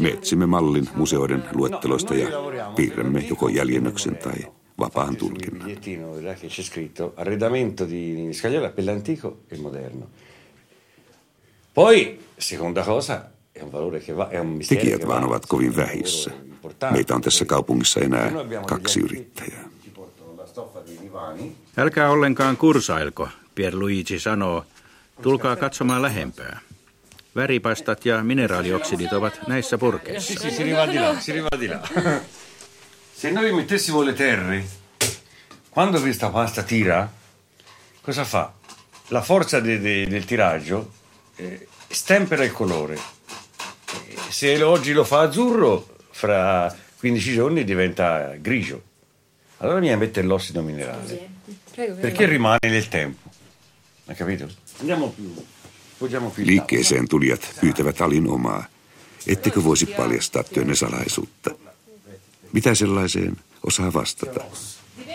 Me 0.00 0.08
etsimme 0.08 0.46
mallin 0.46 0.88
museoiden 0.94 1.44
luetteloista 1.52 2.14
ja 2.14 2.28
piirrämme 2.76 3.20
joko 3.20 3.48
jäljennöksen 3.48 4.16
tai 4.16 4.52
vapaan 4.78 5.16
tulkinnan. 5.16 5.70
C'è 6.48 6.62
scritto 6.62 7.12
arredamento 7.16 7.88
di 7.88 8.32
scagliola 8.32 8.68
per 8.68 8.84
l'antico 8.84 9.36
e 9.50 9.54
il 9.54 9.62
moderno. 9.62 10.06
Poi, 11.74 12.18
seconda 12.38 12.82
cosa, 12.84 13.30
è 13.52 13.62
un 13.62 13.70
valore 13.70 14.00
che 14.00 14.12
va, 14.12 14.28
è 14.30 14.38
un 14.40 14.46
mistero 14.46 14.80
Tekijät 14.80 15.06
vaan 15.06 15.22
va. 15.22 15.28
ovat 15.28 15.46
kovin 15.46 15.76
vähissä. 15.76 16.30
Meitä 16.90 17.14
on 17.14 17.20
tässä 17.22 17.44
kaupungissa 17.44 18.00
enää 18.00 18.32
kaksi 18.66 19.00
yrittäjää. 19.00 19.68
Älkää 21.76 22.10
ollenkaan 22.10 22.56
kursailko, 22.56 23.28
Pierluigi 23.54 24.18
sanoo. 24.18 24.64
Tulkaa 25.22 25.56
katsomaan 25.56 26.02
lähempää. 26.02 26.60
Väripastat 27.36 28.04
ja 28.06 28.22
mineraalioksidit 28.24 29.12
ovat 29.12 29.40
näissä 29.48 29.78
purkeissa. 29.78 30.26
Sì, 30.34 30.38
sì, 30.40 30.50
si 30.50 30.62
arriva 30.62 30.86
di 30.86 30.98
là, 30.98 31.20
si 31.20 31.32
di 31.60 31.68
là. 31.68 31.80
Se 33.20 33.30
noi 33.30 33.52
mettessimo 33.52 34.02
le 34.04 34.12
terre, 34.12 34.64
quando 35.70 36.00
questa 36.00 36.28
pasta 36.30 36.62
tira, 36.62 37.08
cosa 38.02 38.24
fa? 38.24 38.52
La 39.08 39.20
forza 39.20 39.60
de- 39.64 39.78
de- 39.80 40.06
del 40.10 40.24
tiraggio 40.24 40.90
eh, 41.36 41.66
stempera 41.90 42.44
il 42.44 42.52
colore. 42.52 42.94
Eh, 42.94 44.16
Se 44.30 44.62
oggi 44.62 44.92
lo 44.92 45.04
fa 45.04 45.20
azzurro, 45.20 45.86
fra 46.10 46.74
15 46.98 47.32
giorni 47.32 47.64
diventa 47.64 48.34
grigio. 48.40 48.82
Allora 49.58 49.78
bisogna 49.78 49.98
mettere 49.98 50.26
l'ossido 50.26 50.62
minerale. 50.62 51.28
Perché 51.74 52.26
rimane 52.26 52.58
nel 52.68 52.88
tempo. 52.88 53.28
Hai 54.06 54.14
capito? 54.16 54.48
Andiamo 54.80 55.08
più. 55.08 55.32
Liikkeeseen 56.36 57.08
tulijat 57.08 57.40
pyytävät 57.60 58.00
alin 58.00 58.28
omaa. 58.28 58.64
Ettekö 59.26 59.64
voisi 59.64 59.86
paljastaa 59.86 60.42
työnne 60.42 60.74
salaisuutta? 60.74 61.50
Mitä 62.52 62.74
sellaiseen 62.74 63.36
osaa 63.66 63.92
vastata? 63.92 64.40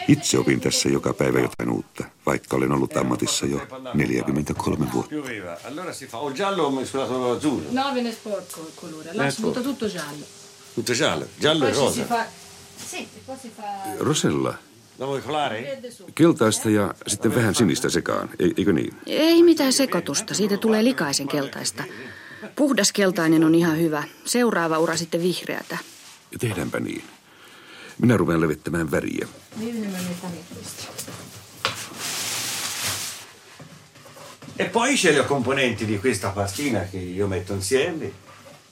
Itse 0.07 0.37
opin 0.37 0.59
tässä 0.59 0.89
joka 0.89 1.13
päivä 1.13 1.39
jotain 1.39 1.69
uutta, 1.69 2.03
vaikka 2.25 2.57
olen 2.57 2.71
ollut 2.71 2.97
ammatissa 2.97 3.45
jo 3.45 3.61
43 3.93 4.91
vuotta. 4.93 5.09
Pioveva. 5.09 5.58
Allora 5.63 5.93
si 5.93 6.08
fa 6.08 6.17
o 6.17 6.31
giallo 6.31 6.67
o 6.67 6.71
mescolato 6.71 7.31
azzurro. 7.31 7.93
Viene 7.93 8.12
sporco 8.12 8.62
il 8.62 8.73
colore. 8.75 9.13
Là 9.13 9.31
si 9.31 9.41
butta 9.41 9.60
sporco. 9.60 9.69
tutto 9.69 9.87
giallo. 9.87 10.25
Tutto 10.75 10.93
giallo, 10.93 11.25
giallo 11.39 11.65
Poi 11.65 11.73
ci 11.73 11.79
rosa. 11.79 11.93
si 11.93 12.04
fa... 12.08 12.27
Sì, 12.89 13.08
poi 13.25 13.35
si 13.41 13.49
fa... 13.56 13.63
Rosella, 13.97 14.60
Su. 15.89 16.10
keltaista 16.15 16.69
ja 16.69 16.93
sitten 17.08 17.35
vähän 17.35 17.56
sinistä 17.56 17.89
sekaan, 17.89 18.29
e- 18.39 18.43
eikö 18.58 18.73
niin? 18.73 18.93
Ei 19.06 19.43
mitään 19.43 19.73
sekoitusta, 19.73 20.33
siitä 20.33 20.58
tulee 20.58 20.83
likaisen 20.83 21.27
keltaista. 21.27 21.83
Puhdas 22.56 22.91
keltainen 22.91 23.43
on 23.43 23.56
ihan 23.56 23.79
hyvä. 23.79 24.04
Seuraava 24.25 24.79
ura 24.79 24.97
sitten 24.97 25.21
vihreätä. 25.21 25.77
Tehdäänpä 26.39 26.79
niin. 26.79 27.04
Minä 28.02 28.17
rupean 28.17 28.41
levittämään 28.41 28.91
väriä. 28.91 29.27
Metà 29.60 30.27
questi. 30.56 30.87
E 34.60 34.65
poi 34.65 34.95
c'è 34.95 35.13
le 35.13 35.23
componenti 35.23 35.87
di 35.87 36.00
questa 36.00 36.29
pastina 36.29 36.79
che 36.91 36.97
io 36.97 37.27
metto 37.27 37.54
insieme, 37.54 38.12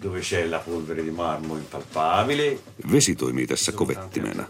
dove 0.03 0.19
c'è 0.19 0.45
la 0.45 0.59
polvere 0.59 1.03
di 1.03 1.11
marmo 1.11 1.57
impalpabile. 1.57 2.59
Vesi 2.91 3.15
toimii 3.15 3.47
tässä 3.47 3.71
kovettimena. 3.71 4.43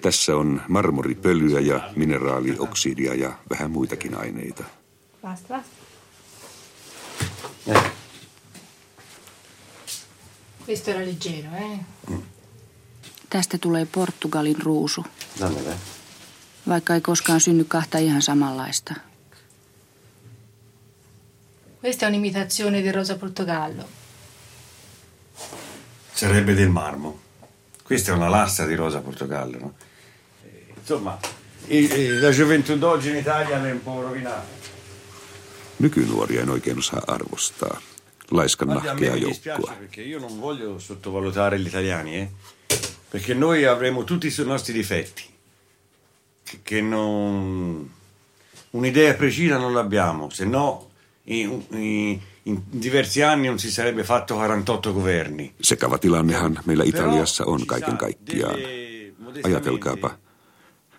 Tässä 0.00 0.36
on 0.36 0.62
marmoripölyä 0.68 1.60
ja 1.60 1.90
mineraalioksidia 1.96 3.14
ja 3.14 3.32
vähän 3.50 3.70
muitakin 3.70 4.14
aineita. 4.14 4.64
Questo 10.68 10.90
era 10.90 11.00
leggero, 11.00 11.56
eh? 11.56 11.78
Tästä 13.30 13.58
tulee 13.58 13.86
Portugalin 13.86 14.62
ruusu, 14.62 15.04
Dammela. 15.40 15.70
vaikka 16.68 16.94
ei 16.94 17.00
koskaan 17.00 17.40
synny 17.40 17.64
kahta 17.64 17.98
ihan 17.98 18.22
samanlaista. 18.22 18.94
Questa 21.82 22.06
è 22.06 22.10
un'imitazione 22.10 22.82
di 22.82 22.92
Rosa 22.92 23.14
Portogallo. 23.16 23.84
Sarebbe 26.20 26.52
del 26.52 26.68
marmo. 26.68 27.18
Questa 27.82 28.12
è 28.12 28.14
una 28.14 28.28
lassa 28.28 28.66
di 28.66 28.74
Rosa 28.74 29.00
Portogallo, 29.00 29.58
no? 29.58 29.74
Insomma, 30.78 31.18
la 31.66 32.30
gioventù 32.30 32.76
d'oggi 32.76 33.08
in 33.08 33.16
Italia 33.16 33.56
è 33.66 33.70
un 33.70 33.82
po' 33.82 34.02
rovinata. 34.02 34.44
Nykynuoria 35.76 36.42
en 36.42 36.50
oikein 36.50 36.76
osaa 36.76 37.02
arvostaa. 37.06 37.80
Laiskan 38.30 38.68
nahkea 38.68 39.12
mi 39.12 39.24
dispiace 39.24 39.60
joukkoa. 39.62 39.76
perché 39.78 40.02
io 40.02 40.18
non 40.18 40.38
voglio 40.38 40.78
sottovalutare 40.78 41.58
gli 41.58 41.66
italiani, 41.66 42.16
eh? 42.18 42.28
Perché 43.08 43.32
noi 43.32 43.64
avremo 43.64 44.04
tutti 44.04 44.26
i 44.26 44.44
nostri 44.44 44.74
difetti. 44.74 45.24
Che 46.62 46.80
non... 46.82 47.90
un'idea 48.72 49.14
precisa 49.14 49.56
non 49.56 49.72
l'abbiamo, 49.72 50.28
se 50.28 50.44
no 50.44 50.89
in, 51.26 51.66
in, 51.70 52.22
in 52.44 52.62
diversi 52.82 53.22
anni 53.22 53.48
non 53.48 53.58
si 53.58 53.70
sarebbe 53.70 54.04
fatto 54.04 54.34
48 54.34 54.92
governi. 54.92 55.52
Sekava 55.60 55.98
tilannehan 55.98 56.60
meillä 56.66 56.84
Italiassa 56.84 57.44
on 57.44 57.66
kaiken 57.66 57.96
kaikkiaan. 57.96 58.56
Ajatelkaapa, 59.44 60.10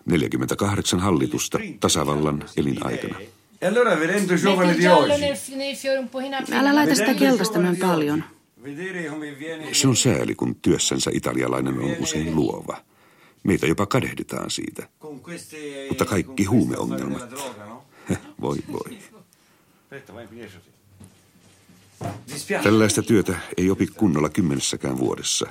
48 0.05 0.99
hallitusta 0.99 1.59
tasavallan 1.79 2.45
elinaikana. 2.57 3.19
E. 3.21 3.67
Älä 6.51 6.75
laita 6.75 6.95
sitä 6.95 7.13
keltaista 7.13 7.59
noin 7.59 7.77
paljon. 7.77 8.23
Se 9.71 9.87
on 9.87 9.95
sääli, 9.95 10.35
kun 10.35 10.55
työssänsä 10.55 11.11
italialainen 11.13 11.79
on 11.79 11.95
usein 11.99 12.35
luova. 12.35 12.77
Meitä 13.43 13.67
jopa 13.67 13.85
kadehditaan 13.85 14.51
siitä. 14.51 14.87
Mutta 15.89 16.05
kaikki 16.05 16.43
huumeongelmat. 16.43 17.29
voi 18.41 18.57
voi. 18.71 18.97
Tällaista 22.63 23.01
työtä 23.01 23.39
ei 23.57 23.69
opi 23.69 23.87
kunnolla 23.87 24.29
kymmenessäkään 24.29 24.97
vuodessa, 24.97 25.45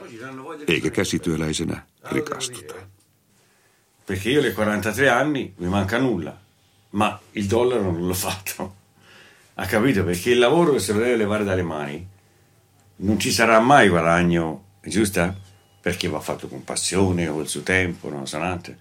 eikä 0.69 0.91
käsityöläisenä 0.91 1.83
rikastuta. 2.13 2.75
Perché 4.07 4.31
io 4.31 4.43
le 4.43 4.53
43 4.53 5.11
anni 5.11 5.55
mi 5.59 5.69
manca 5.69 5.99
nulla, 5.99 6.33
ma 6.93 7.21
il 7.35 7.49
dollaro 7.51 7.83
non 7.83 8.09
l'ho 8.09 8.15
fatto. 8.15 8.73
Ha 9.57 9.67
capito? 9.67 10.05
Perché 10.05 10.31
il 10.31 10.41
lavoro 10.41 10.73
che 10.73 10.81
se 10.81 10.93
lo 10.93 10.99
deve 10.99 11.17
levare 11.17 11.45
dalle 11.45 11.63
mani 11.63 12.07
non 12.97 13.19
ci 13.19 13.31
sarà 13.31 13.61
mai 13.61 13.89
guadagno, 13.89 14.65
giusto? 14.83 15.35
Perché 15.81 16.09
va 16.09 16.21
fatto 16.21 16.49
con 16.49 16.65
passione, 16.65 17.29
col 17.29 17.47
suo 17.47 17.61
tempo, 17.63 18.09
no? 18.09 18.27
Sanante. 18.27 18.79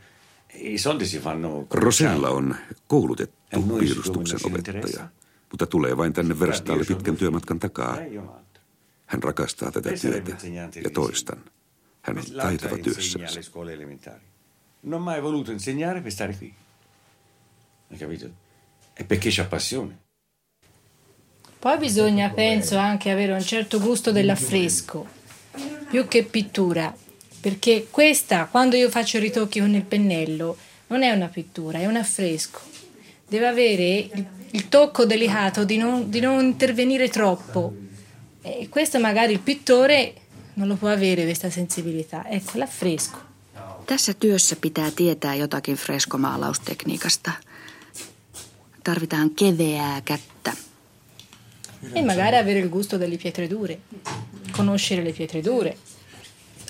I 0.54 0.78
soldi 0.78 1.06
si 1.06 1.20
fanno... 1.20 1.66
Rosella 1.70 2.32
on 2.32 2.56
koulutettu 2.88 3.62
piirustuksen 3.78 4.40
opettaja, 4.44 5.12
mutta 5.52 5.66
tulee 5.68 5.98
vain 5.98 6.14
tänne 6.14 6.40
verstaalle 6.40 6.84
pitkän 6.84 7.18
työmatkan 7.18 7.60
takaa. 7.60 7.98
Hän 9.06 9.24
rakastaa 9.24 9.72
tätä 9.72 9.90
työtä 10.02 10.38
ja 10.84 10.90
toistan. 10.90 11.38
Hän 12.02 12.18
on 12.18 12.24
taitava 12.42 12.78
työssänsä. 12.78 13.42
Non 14.84 15.00
ho 15.00 15.06
mai 15.06 15.22
voluto 15.22 15.52
insegnare 15.52 16.02
per 16.02 16.12
stare 16.12 16.34
qui. 16.34 16.54
Hai 17.90 18.00
capito? 18.00 18.26
È 18.96 19.04
perché 19.04 19.30
c'ha 19.30 19.44
passione. 19.50 19.98
Poi 21.60 21.78
bisogna, 21.78 22.30
penso, 22.30 22.78
anche 22.78 23.12
avere 23.12 23.34
un 23.34 23.42
certo 23.42 23.80
gusto 23.80 24.14
dell'affresco, 24.14 25.06
più 25.90 26.08
che 26.08 26.24
pittura, 26.24 26.96
perché 27.42 27.88
questa, 27.92 28.46
quando 28.46 28.78
io 28.78 28.90
faccio 28.90 29.18
i 29.18 29.20
ritocchi 29.20 29.60
con 29.60 29.74
il 29.76 29.84
pennello, 29.84 30.58
non 30.88 31.04
è 31.04 31.12
una 31.12 31.28
pittura, 31.28 31.80
è 31.80 31.86
un 31.86 31.98
affresco. 31.98 32.62
Deve 33.28 33.48
avere 33.48 33.98
il, 34.14 34.26
il 34.52 34.70
tocco 34.70 35.06
delicato 35.06 35.66
di 35.66 35.78
non, 35.78 36.10
di 36.10 36.20
non 36.20 36.44
intervenire 36.44 37.10
troppo. 37.10 37.74
E 38.42 38.70
questo 38.70 39.00
magari 39.00 39.34
il 39.34 39.40
pittore 39.40 40.14
non 40.54 40.68
lo 40.68 40.76
può 40.76 40.90
avere 40.90 41.24
questa 41.24 41.50
sensibilità. 41.50 42.28
Ecco, 42.28 42.58
l'affresco. 42.58 43.18
Tässä 43.86 44.14
työssä 44.14 44.56
pitää 44.56 44.92
tietää 44.92 45.36
jotakin 45.36 45.76
freskomaalaustekniikasta. 45.76 47.32
Tarvitaan 48.84 49.30
keveää 49.30 50.02
kättä. 50.02 50.54
E 51.96 52.02
magari 52.02 52.38
avere 52.38 52.60
il 52.60 52.70
gusto 52.70 53.00
delle 53.00 53.18
pietre 53.18 53.50
dure, 53.50 53.80
conoscere 54.52 55.04
le 55.04 55.14
pietre 55.14 55.44
dure. 55.44 55.78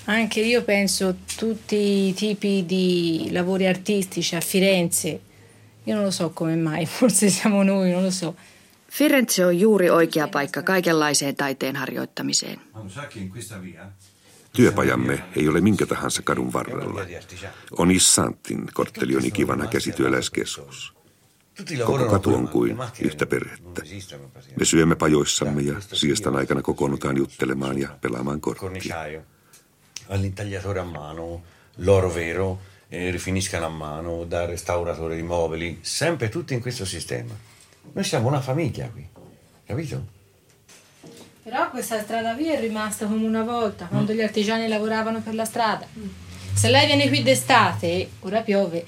Anche 0.06 0.40
io 0.40 0.62
penso 0.62 1.14
tutti 1.40 2.08
i 2.08 2.14
tipi 2.14 2.64
di 2.68 3.28
lavori 3.32 3.66
artistici 3.66 4.36
a 4.36 4.40
Firenze. 4.40 5.20
Io 5.90 5.96
non 5.96 6.04
lo 6.04 6.10
so 6.10 6.30
come 6.30 6.56
mai, 6.56 6.86
forse 6.98 7.30
siamo 7.30 7.62
noi, 7.64 7.90
non 7.90 8.04
lo 8.04 8.10
so. 8.10 8.34
Firenze 8.90 9.46
on 9.46 9.58
juuri 9.58 9.90
oikea 9.90 10.28
paikka 10.28 10.62
kaikenlaiseen 10.62 11.36
taiteen 11.36 11.76
harjoittamiseen. 11.76 12.60
Työpajamme 14.52 15.24
ei 15.36 15.48
ole 15.48 15.60
minkä 15.60 15.86
tahansa 15.86 16.22
kadun 16.22 16.52
varrella. 16.52 17.06
Onissantin 17.78 18.66
kortteli 18.72 19.16
on 19.16 19.24
ikivana 19.24 19.66
käsityöläiskeskus. 19.66 20.94
Koko 21.86 22.10
katu 22.10 22.34
on 22.34 22.48
kuin 22.48 22.76
yhtä 23.00 23.26
perhettä. 23.26 23.82
Me 24.56 24.64
syömme 24.64 24.94
pajoissamme 24.94 25.62
ja 25.62 25.74
siestan 25.80 26.36
aikana 26.36 26.62
kokoonnutaan 26.62 27.16
juttelemaan 27.16 27.78
ja 27.78 27.88
pelaamaan 28.00 28.40
korttia. 28.40 28.96
All'intagliatore 30.10 30.80
a 30.80 30.84
mano, 30.84 31.40
l'oro 31.78 32.14
vero, 32.14 32.58
eh, 32.90 33.10
rifiniscano 33.10 33.66
a 33.66 33.68
mano, 33.70 34.24
da 34.24 34.44
restauratore 34.44 35.14
di 35.16 35.22
mobili, 35.22 35.78
sempre 35.80 36.28
tutti 36.28 36.54
in 36.54 36.60
questo 36.60 36.84
sistema. 36.84 37.32
Noi 37.92 38.04
siamo 38.04 38.28
una 38.28 38.40
famiglia 38.40 38.88
qui, 38.92 39.06
capito? 39.64 40.18
Però 41.42 41.70
questa 41.70 42.00
strada 42.02 42.34
qui 42.34 42.48
è 42.50 42.60
rimasta 42.60 43.06
come 43.06 43.24
una 43.26 43.42
volta, 43.42 43.86
quando 43.86 44.12
gli 44.12 44.20
artigiani 44.20 44.68
lavoravano 44.68 45.20
per 45.22 45.34
la 45.34 45.44
strada. 45.44 45.86
Se 46.54 46.68
lei 46.68 46.86
viene 46.86 47.08
qui 47.08 47.22
d'estate, 47.22 48.08
ora 48.20 48.42
piove, 48.42 48.84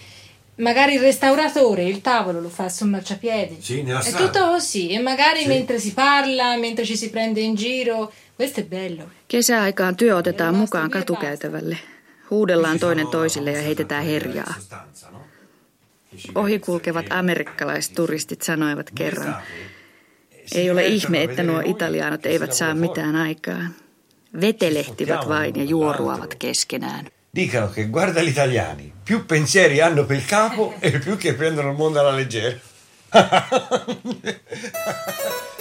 magari 0.57 0.95
il 0.95 1.01
restauratore 1.01 1.85
il 1.85 2.01
tavolo 2.03 2.41
lo 2.41 2.49
fa 2.51 2.69
sul 2.69 2.89
marciapiede. 2.89 3.57
Sì, 3.61 3.83
nella 3.83 4.01
È 4.01 4.03
strada. 4.03 4.25
tutto 4.27 4.51
così, 4.51 4.91
e 4.91 4.99
magari 5.01 5.43
Sì. 5.43 5.49
mentre 5.49 5.79
si 5.79 5.93
parla, 5.95 6.57
mentre 6.57 6.85
ci 6.85 6.97
si 6.97 7.09
prende 7.11 7.41
in 7.41 7.55
giro, 7.55 8.13
questo 8.35 8.61
è 8.61 8.65
bello. 8.65 9.11
Kesäaikaan 9.29 9.97
työ 9.97 10.15
otetaan 10.17 10.55
mukaan 10.55 10.91
katukäytävälle. 10.91 11.77
Huudellaan 12.33 12.79
toinen 12.79 13.07
toisille 13.07 13.53
ja 13.53 13.63
heitetään 13.63 14.05
herjaa. 14.05 14.55
Ohikulkevat 16.35 17.07
amerikkalaiset 17.11 17.95
turistit 17.95 18.43
sanoivat 18.43 18.91
kerran. 18.95 19.37
Ei 20.55 20.71
ole 20.71 20.87
ihme, 20.87 21.23
että 21.23 21.43
nuo 21.43 21.63
italianot 21.65 22.27
eivät 22.27 22.53
saa 22.53 22.75
mitään 22.75 23.17
aikaan. 23.17 23.75
Vetelehtivät 24.41 25.29
vain 25.29 25.57
ja 25.57 25.65
juoruavat 25.65 26.35
keskenään. 26.35 27.07
Dicono 27.37 27.69
che 27.69 27.85
guarda 27.85 28.23
gli 28.23 28.29
italiani, 28.29 28.93
più 29.05 29.21
pensieri 29.29 29.81
hanno 29.81 30.05
per 30.05 30.17
il 30.17 30.23
capo 30.31 30.75
e 30.83 30.91
più 30.91 31.17
che 31.17 31.33
prendono 31.33 31.71
il 31.71 31.77
mondo 31.77 32.01
alla 32.01 32.17
leggera. 32.17 32.57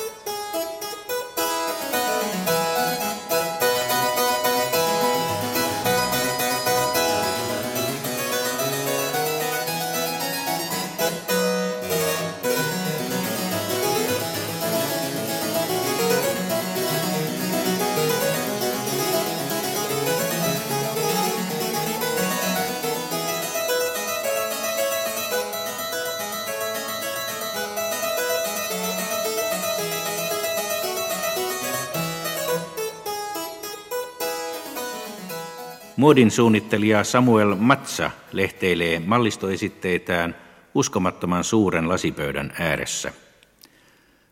Muodin 36.02 36.32
suunnittelija 36.32 37.04
Samuel 37.04 37.56
Matsa 37.56 38.12
lehteilee 38.32 39.02
mallistoesitteitään 39.06 40.36
uskomattoman 40.76 41.44
suuren 41.44 41.90
lasipöydän 41.90 42.54
ääressä. 42.60 43.14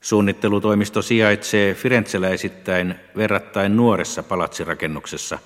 Suunnittelutoimisto 0.01 1.01
sijaitsee 1.01 1.73
Firenzeläisittäin 1.73 2.95
verrattain 3.15 3.77
nuoressa 3.77 4.23
palatsirakennuksessa. 4.23 5.39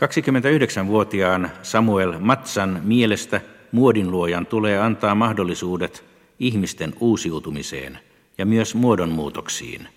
29-vuotiaan 0.00 1.50
Samuel 1.62 2.18
Matsan 2.18 2.80
mielestä 2.84 3.40
muodinluojan 3.72 4.46
tulee 4.46 4.78
antaa 4.78 5.14
mahdollisuudet 5.14 6.04
ihmisten 6.38 6.94
uusiutumiseen 7.00 7.98
ja 8.38 8.46
myös 8.46 8.74
muodonmuutoksiin. 8.74 9.88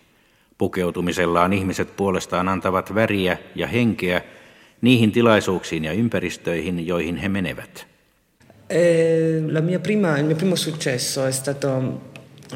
Pukeutumisellaan 0.58 1.54
ihmiset 1.54 1.96
puolestaan 1.96 2.48
antavat 2.48 2.96
väriä 2.96 3.38
ja 3.56 3.68
henkeä 3.68 4.22
niihin 4.82 5.12
tilaisuuksiin 5.12 5.84
ja 5.84 5.94
ympäristöihin, 5.94 6.88
joihin 6.88 7.18
he 7.18 7.30
menevät. 7.30 7.86
Eh, 8.70 9.80
prima, 9.84 10.18
il 10.20 10.26
mio 10.26 10.36
primo 10.36 10.56
successo 10.56 11.26
è 11.26 11.32
stato 11.32 12.02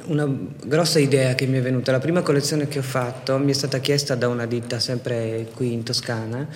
una 0.06 0.28
grossa 0.66 1.00
idea 1.00 1.36
che 1.36 1.46
mi 1.46 1.58
è 1.58 1.62
venuta. 1.62 1.92
La 1.92 2.00
prima 2.00 2.22
collezione 2.22 2.68
che 2.68 2.80
ho 2.80 2.84
fatto 2.84 3.38
mi 3.38 3.52
è 3.52 3.54
stata 3.54 3.80
chiesta 3.80 4.16
da 4.16 4.28
una 4.28 4.46
ditta 4.46 4.80
sempre 4.80 5.48
qui 5.54 5.74
in 5.74 5.84
Toscana. 5.84 6.48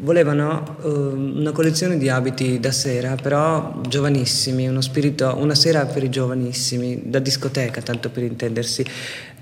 Volevano 0.00 0.76
eh, 0.82 0.88
una 0.88 1.52
collezione 1.52 1.98
di 1.98 2.08
abiti 2.08 2.60
da 2.60 2.72
sera, 2.72 3.16
però 3.16 3.80
giovanissimi, 3.86 4.68
uno 4.68 4.80
spirito, 4.80 5.34
una 5.38 5.54
sera 5.54 5.86
per 5.86 6.04
i 6.04 6.10
giovanissimi, 6.10 7.02
da 7.04 7.18
discoteca 7.18 7.82
tanto 7.82 8.10
per 8.10 8.22
intendersi. 8.22 8.84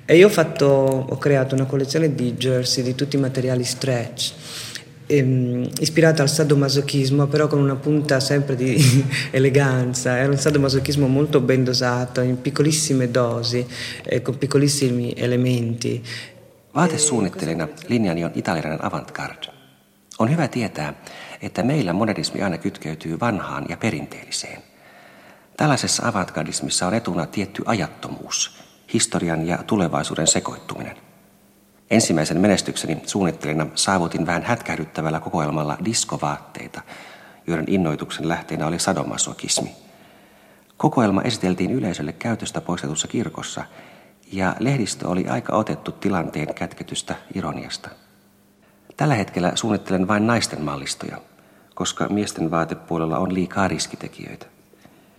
E 0.05 0.17
io 0.17 0.27
ho, 0.27 0.31
fatto, 0.31 0.67
ho 0.67 1.19
creato 1.19 1.55
una 1.55 1.67
collezione 1.67 2.15
di 2.15 2.33
jersey 2.33 2.83
di 2.83 2.95
tutti 2.95 3.17
i 3.17 3.21
materiali 3.21 3.63
stretch 3.63 4.33
ehm, 5.09 5.69
ispirata 5.81 6.23
al 6.23 6.29
sadomasochismo, 6.29 7.27
però 7.27 7.49
con 7.49 7.61
una 7.61 7.75
punta 7.75 8.21
sempre 8.21 8.55
di 8.55 8.77
eleganza. 9.33 10.17
Era 10.17 10.29
un 10.31 10.39
sadomasochismo 10.39 11.09
molto 11.09 11.41
ben 11.41 11.65
dosato, 11.65 12.21
in 12.21 12.41
piccolissime 12.41 13.11
dosi, 13.11 13.67
eh, 14.05 14.23
con 14.23 14.39
piccolissimi 14.39 15.15
elementi. 15.17 16.03
Vaatesuunnittelijana 16.75 17.69
linjani 17.89 18.25
on 18.25 18.31
italialainen 18.35 18.85
avantgarde. 18.85 19.49
On 20.19 20.31
hyvä 20.31 20.49
tietää, 20.49 20.95
että 21.43 21.63
meillä 21.63 21.93
modernismi 21.93 22.43
aina 22.43 22.59
kytkeytyy 22.59 23.21
vanhaan 23.21 23.67
ja 23.69 23.77
perinteelliseen. 23.77 24.63
Tällaisessa 25.57 26.09
avantgardismissa 26.09 26.87
on 26.87 26.95
etuna 26.95 27.27
tietty 27.27 27.63
ajattomuus, 27.67 28.59
historian 28.95 29.47
ja 29.47 29.59
tulevaisuuden 29.67 30.27
sekoittuminen. 30.27 31.08
Ensimmäisen 31.91 32.41
menestykseni 32.41 33.03
suunnittelijana 33.07 33.67
saavutin 33.75 34.27
vähän 34.27 34.43
hätkähdyttävällä 34.43 35.21
kokoelmalla 35.21 35.79
diskovaatteita, 35.85 36.81
joiden 37.47 37.65
innoituksen 37.69 38.29
lähteenä 38.29 38.67
oli 38.67 38.79
sadomasokismi. 38.79 39.77
Kokoelma 40.77 41.23
esiteltiin 41.23 41.71
yleisölle 41.71 42.13
käytöstä 42.13 42.61
poistetussa 42.61 43.09
kirkossa, 43.09 43.65
ja 44.33 44.57
lehdistö 44.59 45.09
oli 45.09 45.29
aika 45.29 45.57
otettu 45.57 45.93
tilanteen 45.93 46.55
kätketystä 46.55 47.15
ironiasta. 47.35 47.89
Tällä 48.97 49.15
hetkellä 49.15 49.53
suunnittelen 49.55 50.09
vain 50.09 50.27
naisten 50.27 50.63
mallistoja, 50.63 51.19
koska 51.75 52.09
miesten 52.09 52.51
vaatepuolella 52.51 53.19
on 53.19 53.35
liikaa 53.35 53.69
riskitekijöitä. 53.69 54.47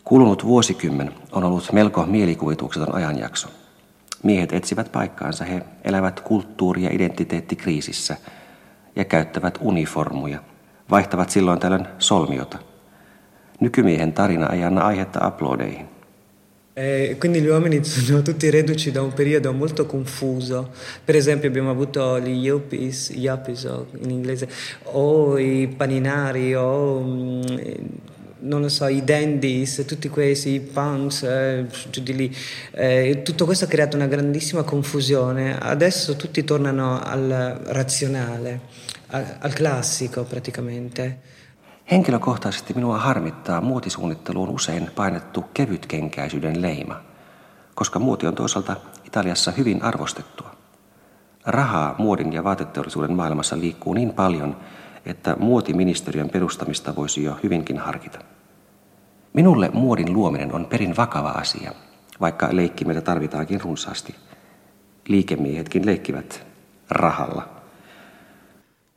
Kulunut 0.03 0.45
vuosikymmen 0.45 1.13
on 1.31 1.43
ollut 1.43 1.71
melko 1.71 2.05
mielikuvitukseton 2.05 2.95
ajanjakso. 2.95 3.47
Miehet 4.23 4.53
etsivät 4.53 4.91
paikkaansa, 4.91 5.45
he 5.45 5.61
elävät 5.83 6.19
kulttuuri- 6.19 6.83
ja 6.83 6.89
identiteettikriisissä 6.91 8.17
ja 8.95 9.05
käyttävät 9.05 9.57
uniformuja, 9.61 10.39
vaihtavat 10.89 11.29
silloin 11.29 11.59
tällöin 11.59 11.87
solmiota. 11.99 12.57
Nykymiehen 13.59 14.13
tarina 14.13 14.53
ei 14.53 14.63
anna 14.63 14.81
aihetta 14.81 15.19
aplodeihin. 15.25 15.89
Eh, 16.75 17.17
quindi 17.19 17.41
gli 17.41 17.49
uomini 17.49 17.83
sono 18.07 18.21
tutti 18.21 18.49
reduci 18.49 18.91
da 18.91 19.01
un 19.01 19.11
periodo 19.13 19.51
molto 19.51 19.85
confuso. 19.85 20.69
Per 21.03 21.15
esempio 21.15 21.49
abbiamo 21.49 21.69
avuto 21.69 22.19
gli 22.19 22.47
yuppies, 22.47 23.11
yuppies 23.15 23.67
in 24.01 24.09
inglese, 24.09 24.47
o 24.83 25.37
i 25.37 25.67
paninari, 25.77 26.55
o 26.55 27.01
mm, 27.01 27.41
non 28.39 28.61
lo 28.61 28.69
so, 28.69 28.87
i 28.87 29.03
dandies, 29.03 29.85
tutti 29.85 30.09
questi, 30.09 30.49
i 30.49 30.59
punks, 30.59 31.23
eh, 31.23 31.65
giù 31.89 32.01
di 32.01 32.15
lì. 32.15 32.37
Eh, 32.71 33.21
tutto 33.23 33.45
questo 33.45 33.65
ha 33.65 33.67
creato 33.67 33.95
una 33.95 34.07
grandissima 34.07 34.63
confusione. 34.63 35.57
Adesso 35.57 36.15
tutti 36.15 36.43
tornano 36.43 37.01
al 37.01 37.61
razionale, 37.65 38.59
al, 39.07 39.37
al 39.39 39.53
classico 39.53 40.23
praticamente. 40.23 41.19
Henkilökohtaisesti 41.91 42.73
minua 42.73 42.97
harmittaa 42.97 43.61
muotisuunnitteluun 43.61 44.49
usein 44.49 44.91
painettu 44.95 45.41
kevytkenkäisyyden 45.53 46.61
leima, 46.61 47.01
koska 47.75 47.99
muoti 47.99 48.27
on 48.27 48.35
toisaalta 48.35 48.75
Italiassa 49.05 49.51
hyvin 49.51 49.83
arvostettua. 49.83 50.55
Rahaa 51.45 51.95
muodin 51.97 52.33
ja 52.33 52.43
vaateteollisuuden 52.43 53.13
maailmassa 53.13 53.59
liikkuu 53.59 53.93
niin 53.93 54.13
paljon, 54.13 54.57
että 55.05 55.35
muotiministeriön 55.39 56.29
perustamista 56.29 56.95
voisi 56.95 57.23
jo 57.23 57.37
hyvinkin 57.43 57.77
harkita. 57.77 58.19
Minulle 59.33 59.69
muodin 59.73 60.13
luominen 60.13 60.53
on 60.53 60.65
perin 60.65 60.97
vakava 60.97 61.29
asia, 61.29 61.71
vaikka 62.21 62.49
leikkimeitä 62.51 63.01
tarvitaankin 63.01 63.61
runsaasti. 63.61 64.15
Liikemiehetkin 65.07 65.85
leikkivät 65.85 66.47
rahalla. 66.89 67.49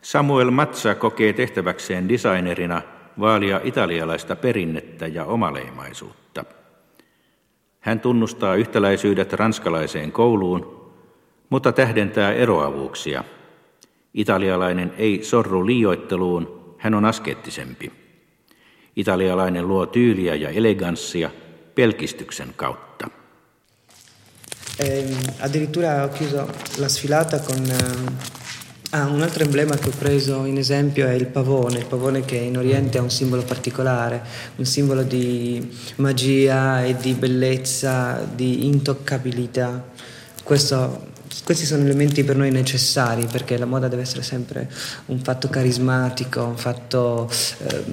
Samuel 0.03 0.51
Matsa 0.51 0.95
kokee 0.95 1.33
tehtäväkseen 1.33 2.09
designerina 2.09 2.83
vaalia 3.21 3.61
italialaista 3.65 4.37
perinnettä 4.37 5.07
ja 5.07 5.25
omaleimaisuutta. 5.25 6.45
Hän 7.81 8.01
tunnustaa 8.01 8.55
yhtäläisyydet 8.55 9.33
ranskalaiseen 9.33 10.13
kouluun, 10.13 10.91
mutta 11.51 11.73
tähdentää 11.73 12.33
eroavuuksia. 12.33 13.25
Italialainen 14.15 14.93
ei 14.99 15.21
sorru 15.23 15.67
liioitteluun, 15.67 16.75
hän 16.79 16.95
on 16.95 17.05
askeettisempi. 17.05 17.93
Italialainen 18.97 19.69
luo 19.69 19.87
tyyliä 19.87 20.35
ja 20.35 20.49
eleganssia 20.49 21.31
pelkistyksen 21.75 22.55
kautta. 22.57 23.09
Eh, 24.79 25.05
addirittura 25.41 26.03
ho 26.03 26.09
chiuso 26.09 26.49
la 26.79 26.89
sfilata 26.89 27.39
con 27.39 27.71
eh, 27.71 28.13
Ah, 28.95 29.07
un 29.07 29.23
altro 29.23 29.43
emblema 29.43 29.75
che 29.75 29.89
ho 29.89 29.93
preso 29.99 30.45
in 30.45 30.59
esempio 30.59 31.07
è 31.07 31.15
il 31.15 31.25
pavone, 31.25 31.79
il 31.79 31.87
pavone 31.87 32.27
che 32.27 32.37
in 32.37 32.59
Oriente 32.59 32.99
è 32.99 33.01
un 33.01 33.09
simbolo 33.09 33.41
particolare, 33.41 34.23
un 34.57 34.67
simbolo 34.67 35.03
di 35.03 35.67
magia 35.97 36.85
e 36.85 36.95
di 36.97 37.15
bellezza, 37.15 38.23
di 38.35 38.67
intoccabilità. 38.67 39.83
Questo, 40.43 41.12
questi 41.45 41.67
sono 41.67 41.85
elementi 41.85 42.25
per 42.25 42.37
noi 42.37 42.51
necessari 42.51 43.27
perché 43.31 43.59
la 43.59 43.67
moda 43.67 43.89
deve 43.89 44.03
essere 44.03 44.23
sempre 44.23 44.71
un 45.07 45.19
fatto 45.19 45.49
carismatico, 45.49 46.45
un 46.45 46.57
fatto 46.57 47.31
eh, 47.59 47.85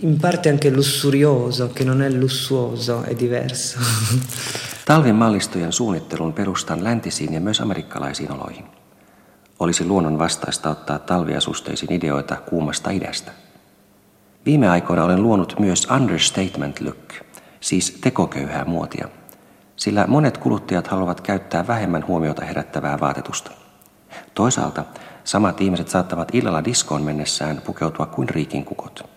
in 0.00 0.16
parte 0.18 0.48
anche 0.48 0.70
lussurioso, 0.70 1.70
che 1.70 1.84
non 1.84 2.02
è 2.02 2.08
lussuoso, 2.08 3.02
è 3.02 3.14
diverso. 3.14 3.78
Talven 4.84 5.14
mallistojen 5.14 5.72
suunnittelun 5.72 6.32
perustan 6.32 6.84
läntisiin 6.84 7.32
ja 7.32 7.40
myös 7.40 7.60
amerikkalaisiin 7.60 8.32
oloihin. 8.32 8.64
Olisi 9.58 9.84
luonnon 9.84 10.18
vastaista 10.18 10.70
ottaa 10.70 10.98
talviasusteisiin 10.98 11.92
ideoita 11.92 12.36
kuumasta 12.36 12.90
idästä. 12.90 13.32
Viime 14.46 14.68
aikoina 14.68 15.04
olen 15.04 15.22
luonut 15.22 15.54
myös 15.58 15.88
understatement 15.96 16.80
look, 16.80 17.12
siis 17.60 17.98
tekoköyhää 18.00 18.64
muotia, 18.64 19.08
sillä 19.80 20.06
monet 20.06 20.38
kuluttajat 20.38 20.86
haluavat 20.86 21.20
käyttää 21.20 21.66
vähemmän 21.66 22.06
huomiota 22.06 22.44
herättävää 22.44 23.00
vaatetusta. 23.00 23.50
Toisaalta 24.34 24.84
samat 25.24 25.60
ihmiset 25.60 25.88
saattavat 25.88 26.34
illalla 26.34 26.64
diskoon 26.64 27.02
mennessään 27.02 27.60
pukeutua 27.64 28.06
kuin 28.06 28.28
riikinkukot. 28.28 29.10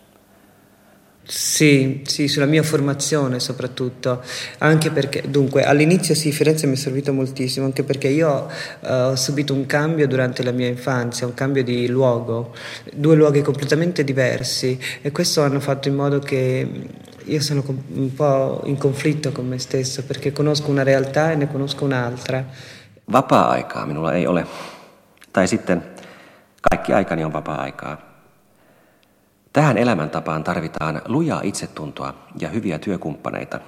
Sì, 1.30 2.02
sì, 2.06 2.28
sulla 2.28 2.46
mia 2.48 2.64
formazione 2.64 3.40
soprattutto, 3.40 4.22
anche 4.58 4.92
perché, 4.92 5.24
dunque, 5.32 5.64
all'inizio 5.64 6.16
sì, 6.16 6.32
Firenze 6.34 6.68
mi 6.68 6.74
è 6.74 6.78
servito 6.78 7.14
moltissimo, 7.14 7.66
anche 7.66 7.84
perché 7.84 8.10
io 8.10 8.50
uh, 8.82 8.88
ho 8.88 9.16
subito 9.16 9.54
un 9.54 9.66
cambio 9.66 10.06
durante 10.08 10.44
la 10.44 10.52
mia 10.52 10.68
infanzia, 10.68 11.26
un 11.26 11.34
cambio 11.34 11.64
di 11.64 11.88
luogo, 11.88 12.54
due 12.94 13.16
luoghi 13.16 13.42
completamente 13.42 14.04
diversi 14.04 14.78
e 15.02 15.12
questo 15.12 15.42
hanno 15.44 15.62
fatto 15.62 15.88
in 15.88 15.96
modo 15.96 16.20
che 16.20 16.68
io 17.26 17.42
sono 17.42 17.64
un 17.96 18.12
po' 18.16 18.62
in 18.66 18.78
conflitto 18.78 19.32
con 19.32 19.48
me 19.48 19.58
stesso 19.58 20.04
perché 20.04 20.32
conosco 20.32 20.72
una 20.72 20.84
realtà 20.84 21.32
e 21.32 21.36
ne 21.36 21.48
conosco 21.48 21.86
un'altra. 21.86 22.44
Vapaa-aikaa 23.12 23.86
minulla 23.86 24.14
ei 24.14 24.28
ole. 24.28 24.46
Tai 25.34 25.48
sitten 25.48 25.84
kaikki 26.70 26.94
aikani 26.94 27.24
on 27.24 27.34
vapaa-aikaa. 27.34 27.98
Tähän 29.54 29.78
elämäntapaan 29.78 30.44
tarvitaan 30.44 31.02
lujaa 31.06 31.42
itsetuntoa 31.44 32.14
ja 32.40 32.50
hyviä 32.50 32.80
työkumppaneita, 32.80 33.60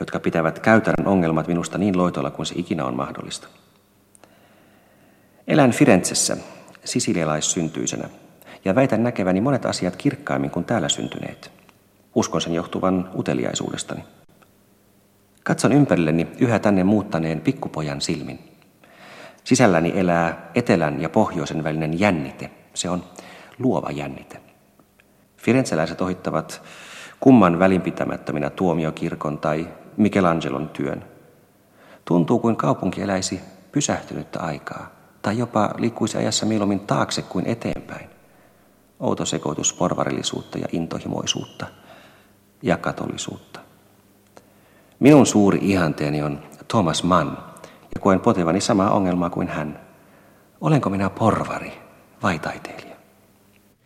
jotka 0.00 0.20
pitävät 0.20 0.58
käytännön 0.58 1.06
ongelmat 1.06 1.48
minusta 1.48 1.78
niin 1.78 1.98
loitoilla 1.98 2.30
kuin 2.30 2.46
se 2.46 2.54
ikinä 2.56 2.84
on 2.84 2.96
mahdollista. 2.96 3.48
Elän 5.46 5.72
Firenzessä, 5.72 6.36
sisilialaissyntyisenä, 6.84 8.08
ja 8.64 8.74
väitän 8.74 9.02
näkeväni 9.02 9.40
monet 9.40 9.66
asiat 9.66 9.96
kirkkaimmin 9.96 10.50
kuin 10.50 10.64
täällä 10.64 10.88
syntyneet. 10.88 11.55
Uskon 12.16 12.40
sen 12.40 12.54
johtuvan 12.54 13.10
uteliaisuudestani. 13.18 14.04
Katson 15.44 15.72
ympärilleni 15.72 16.26
yhä 16.38 16.58
tänne 16.58 16.84
muuttaneen 16.84 17.40
pikkupojan 17.40 18.00
silmin. 18.00 18.38
Sisälläni 19.44 19.92
elää 19.94 20.50
etelän 20.54 21.02
ja 21.02 21.08
pohjoisen 21.08 21.64
välinen 21.64 22.00
jännite. 22.00 22.50
Se 22.74 22.90
on 22.90 23.04
luova 23.58 23.90
jännite. 23.90 24.40
Firenzeläiset 25.36 26.00
ohittavat 26.00 26.62
kumman 27.20 27.58
välinpitämättöminä 27.58 28.50
tuomiokirkon 28.50 29.38
tai 29.38 29.68
Michelangelon 29.96 30.68
työn. 30.68 31.04
Tuntuu 32.04 32.38
kuin 32.38 32.56
kaupunki 32.56 33.02
eläisi 33.02 33.40
pysähtynyttä 33.72 34.40
aikaa, 34.40 34.90
tai 35.22 35.38
jopa 35.38 35.74
liikkuisi 35.78 36.18
ajassa 36.18 36.46
mieluummin 36.46 36.80
taakse 36.80 37.22
kuin 37.22 37.46
eteenpäin. 37.46 38.10
Outo 39.00 39.24
sekoitus 39.24 39.72
porvarillisuutta 39.72 40.58
ja 40.58 40.68
intohimoisuutta 40.72 41.66
ja 42.62 42.76
katollisuutta. 42.76 43.60
Minun 44.98 45.26
suuri 45.26 45.58
ihanteeni 45.62 46.22
on 46.22 46.42
Thomas 46.68 47.02
Mann, 47.02 47.36
ja 47.94 48.00
koen 48.00 48.20
potevani 48.20 48.60
samaa 48.60 48.90
ongelmaa 48.90 49.30
kuin 49.30 49.48
hän. 49.48 49.80
Olenko 50.60 50.90
minä 50.90 51.10
porvari 51.10 51.72
vai 52.22 52.38
taiteilija? 52.38 52.96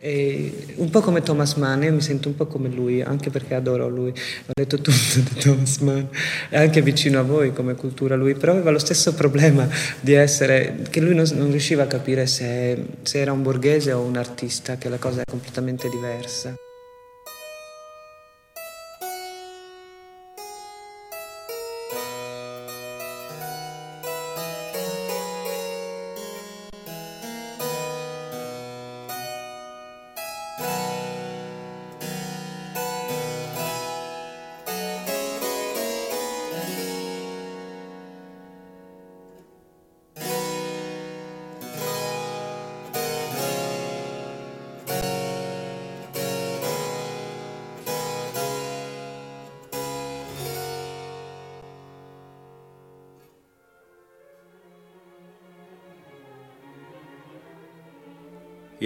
E 0.03 0.51
un 0.77 0.89
po' 0.89 1.01
come 1.01 1.21
Thomas 1.21 1.57
Mann, 1.57 1.83
io 1.83 1.93
mi 1.93 2.01
sento 2.01 2.27
un 2.27 2.35
po' 2.35 2.47
come 2.47 2.69
lui, 2.69 3.03
anche 3.03 3.29
perché 3.29 3.53
adoro 3.53 3.87
lui. 3.87 4.09
Ho 4.09 4.51
letto 4.55 4.77
tutto 4.77 4.91
di 5.15 5.35
Thomas 5.35 5.77
Mann, 5.77 6.05
è 6.49 6.57
anche 6.57 6.81
vicino 6.81 7.19
a 7.19 7.23
voi 7.23 7.53
come 7.53 7.75
cultura 7.75 8.15
lui, 8.15 8.33
però 8.33 8.53
aveva 8.53 8.71
lo 8.71 8.79
stesso 8.79 9.13
problema 9.13 9.67
di 9.99 10.13
essere, 10.13 10.87
che 10.89 11.01
lui 11.01 11.13
non, 11.13 11.25
non 11.33 11.51
riusciva 11.51 11.83
a 11.83 11.87
capire 11.87 12.25
se, 12.25 12.85
se 13.03 13.19
era 13.19 13.31
un 13.31 13.43
borghese 13.43 13.93
o 13.93 14.01
un 14.01 14.17
artista, 14.17 14.77
che 14.77 14.89
la 14.89 14.97
cosa 14.97 15.21
è 15.21 15.23
completamente 15.29 15.87
diversa. 15.87 16.55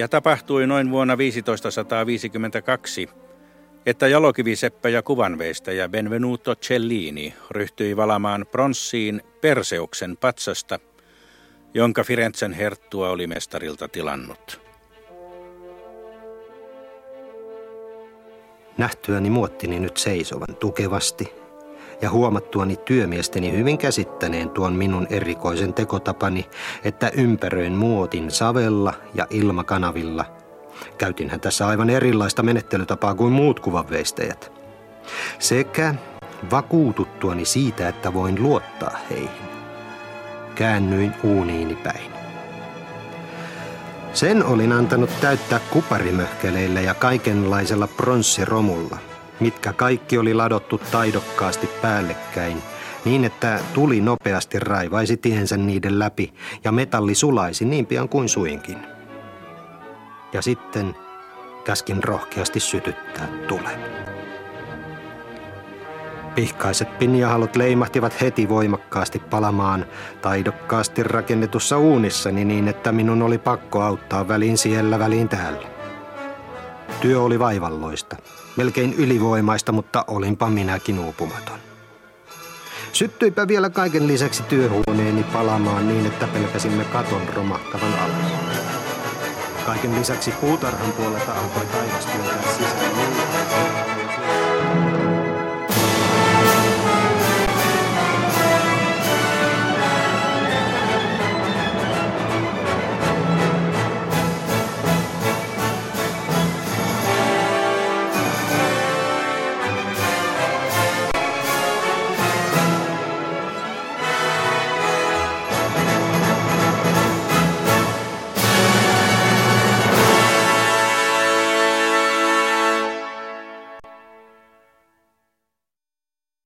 Ja 0.06 0.10
tapahtui 0.10 0.68
noin 0.68 0.92
vuonna 0.92 1.18
1552, 1.46 3.10
että 3.86 4.08
jalokiviseppä 4.08 4.90
ja 4.90 5.02
kuvanveistäjä 5.02 5.90
Benvenuto 5.90 6.56
Cellini 6.56 7.34
ryhtyi 7.52 7.98
valamaan 7.98 8.46
pronssiin 8.52 9.22
Perseuksen 9.42 10.18
patsasta, 10.18 10.80
jonka 11.74 12.04
Firenzen 12.04 12.54
herttua 12.54 13.10
oli 13.10 13.28
mestarilta 13.28 13.88
tilannut. 13.88 14.62
Nähtyäni 18.78 19.30
muottini 19.30 19.80
nyt 19.80 19.98
seisovan 19.98 20.56
tukevasti 20.60 21.34
ja 22.02 22.10
huomattuani 22.10 22.76
työmiesteni 22.76 23.52
hyvin 23.52 23.78
käsittäneen 23.78 24.50
tuon 24.50 24.74
minun 24.74 25.08
erikoisen 25.10 25.74
tekotapani, 25.74 26.46
että 26.84 27.12
ympäröin 27.18 27.74
muotin 27.74 28.32
savella 28.32 28.94
ja 29.14 29.28
ilmakanavilla. 29.30 30.26
Käytinhän 30.98 31.40
tässä 31.40 31.68
aivan 31.68 31.90
erilaista 31.90 32.44
menettelytapaa 32.44 33.16
kuin 33.16 33.34
muut 33.34 33.60
kuvanveistäjät. 33.60 34.52
Sekä 35.40 35.96
vakuututtuani 36.52 37.46
siitä, 37.46 37.88
että 37.88 38.14
voin 38.14 38.44
luottaa 38.44 38.98
heihin. 39.10 39.56
Käännyin 40.56 41.14
uuniini 41.24 41.76
päin. 41.76 42.12
Sen 44.14 44.46
olin 44.46 44.72
antanut 44.72 45.10
täyttää 45.22 45.60
kuparimöhkeleillä 45.70 46.82
ja 46.82 46.94
kaikenlaisella 46.94 47.88
pronssiromulla– 47.88 48.98
mitkä 49.40 49.74
kaikki 49.74 50.18
oli 50.18 50.34
ladottu 50.34 50.82
taidokkaasti 50.92 51.70
päällekkäin, 51.82 52.62
niin 53.06 53.26
että 53.26 53.60
tuli 53.74 54.02
nopeasti 54.02 54.60
raivaisi 54.60 55.18
tiensä 55.18 55.58
niiden 55.58 56.00
läpi 56.00 56.34
ja 56.64 56.72
metalli 56.72 57.16
sulaisi 57.16 57.66
niin 57.66 57.86
pian 57.86 58.10
kuin 58.10 58.30
suinkin. 58.30 58.78
Ja 60.34 60.42
sitten 60.42 60.96
käskin 61.64 62.04
rohkeasti 62.04 62.60
sytyttää 62.60 63.28
tulen. 63.48 64.06
Pihkaiset 66.36 67.00
pinjahalot 67.00 67.56
leimahtivat 67.56 68.22
heti 68.22 68.50
voimakkaasti 68.50 69.20
palamaan 69.20 69.86
taidokkaasti 70.22 71.04
rakennetussa 71.04 71.78
uunissani 71.78 72.46
niin, 72.46 72.68
että 72.68 72.92
minun 72.92 73.22
oli 73.22 73.38
pakko 73.38 73.82
auttaa 73.82 74.28
väliin 74.28 74.58
siellä 74.58 75.00
väliin 75.00 75.30
täällä. 75.30 75.68
Työ 77.02 77.22
oli 77.22 77.40
vaivalloista, 77.40 78.16
melkein 78.56 78.94
ylivoimaista, 78.94 79.72
mutta 79.72 80.06
olinpa 80.08 80.50
minäkin 80.50 81.00
uupumaton. 81.00 81.60
Syttyipä 82.94 83.48
vielä 83.48 83.70
kaiken 83.70 84.08
lisäksi 84.08 84.44
työhuoneeni 84.44 85.24
palamaan 85.24 85.88
niin, 85.88 86.06
että 86.06 86.28
pelkäsimme 86.28 86.84
katon 86.84 87.30
romahtavan 87.34 87.94
alas. 88.00 88.32
Kaiken 89.66 89.96
lisäksi 89.96 90.32
puutarhan 90.32 90.92
puolelta 90.92 91.34
alkoi 91.34 91.66
taivas 91.66 92.08
niin, 92.08 93.25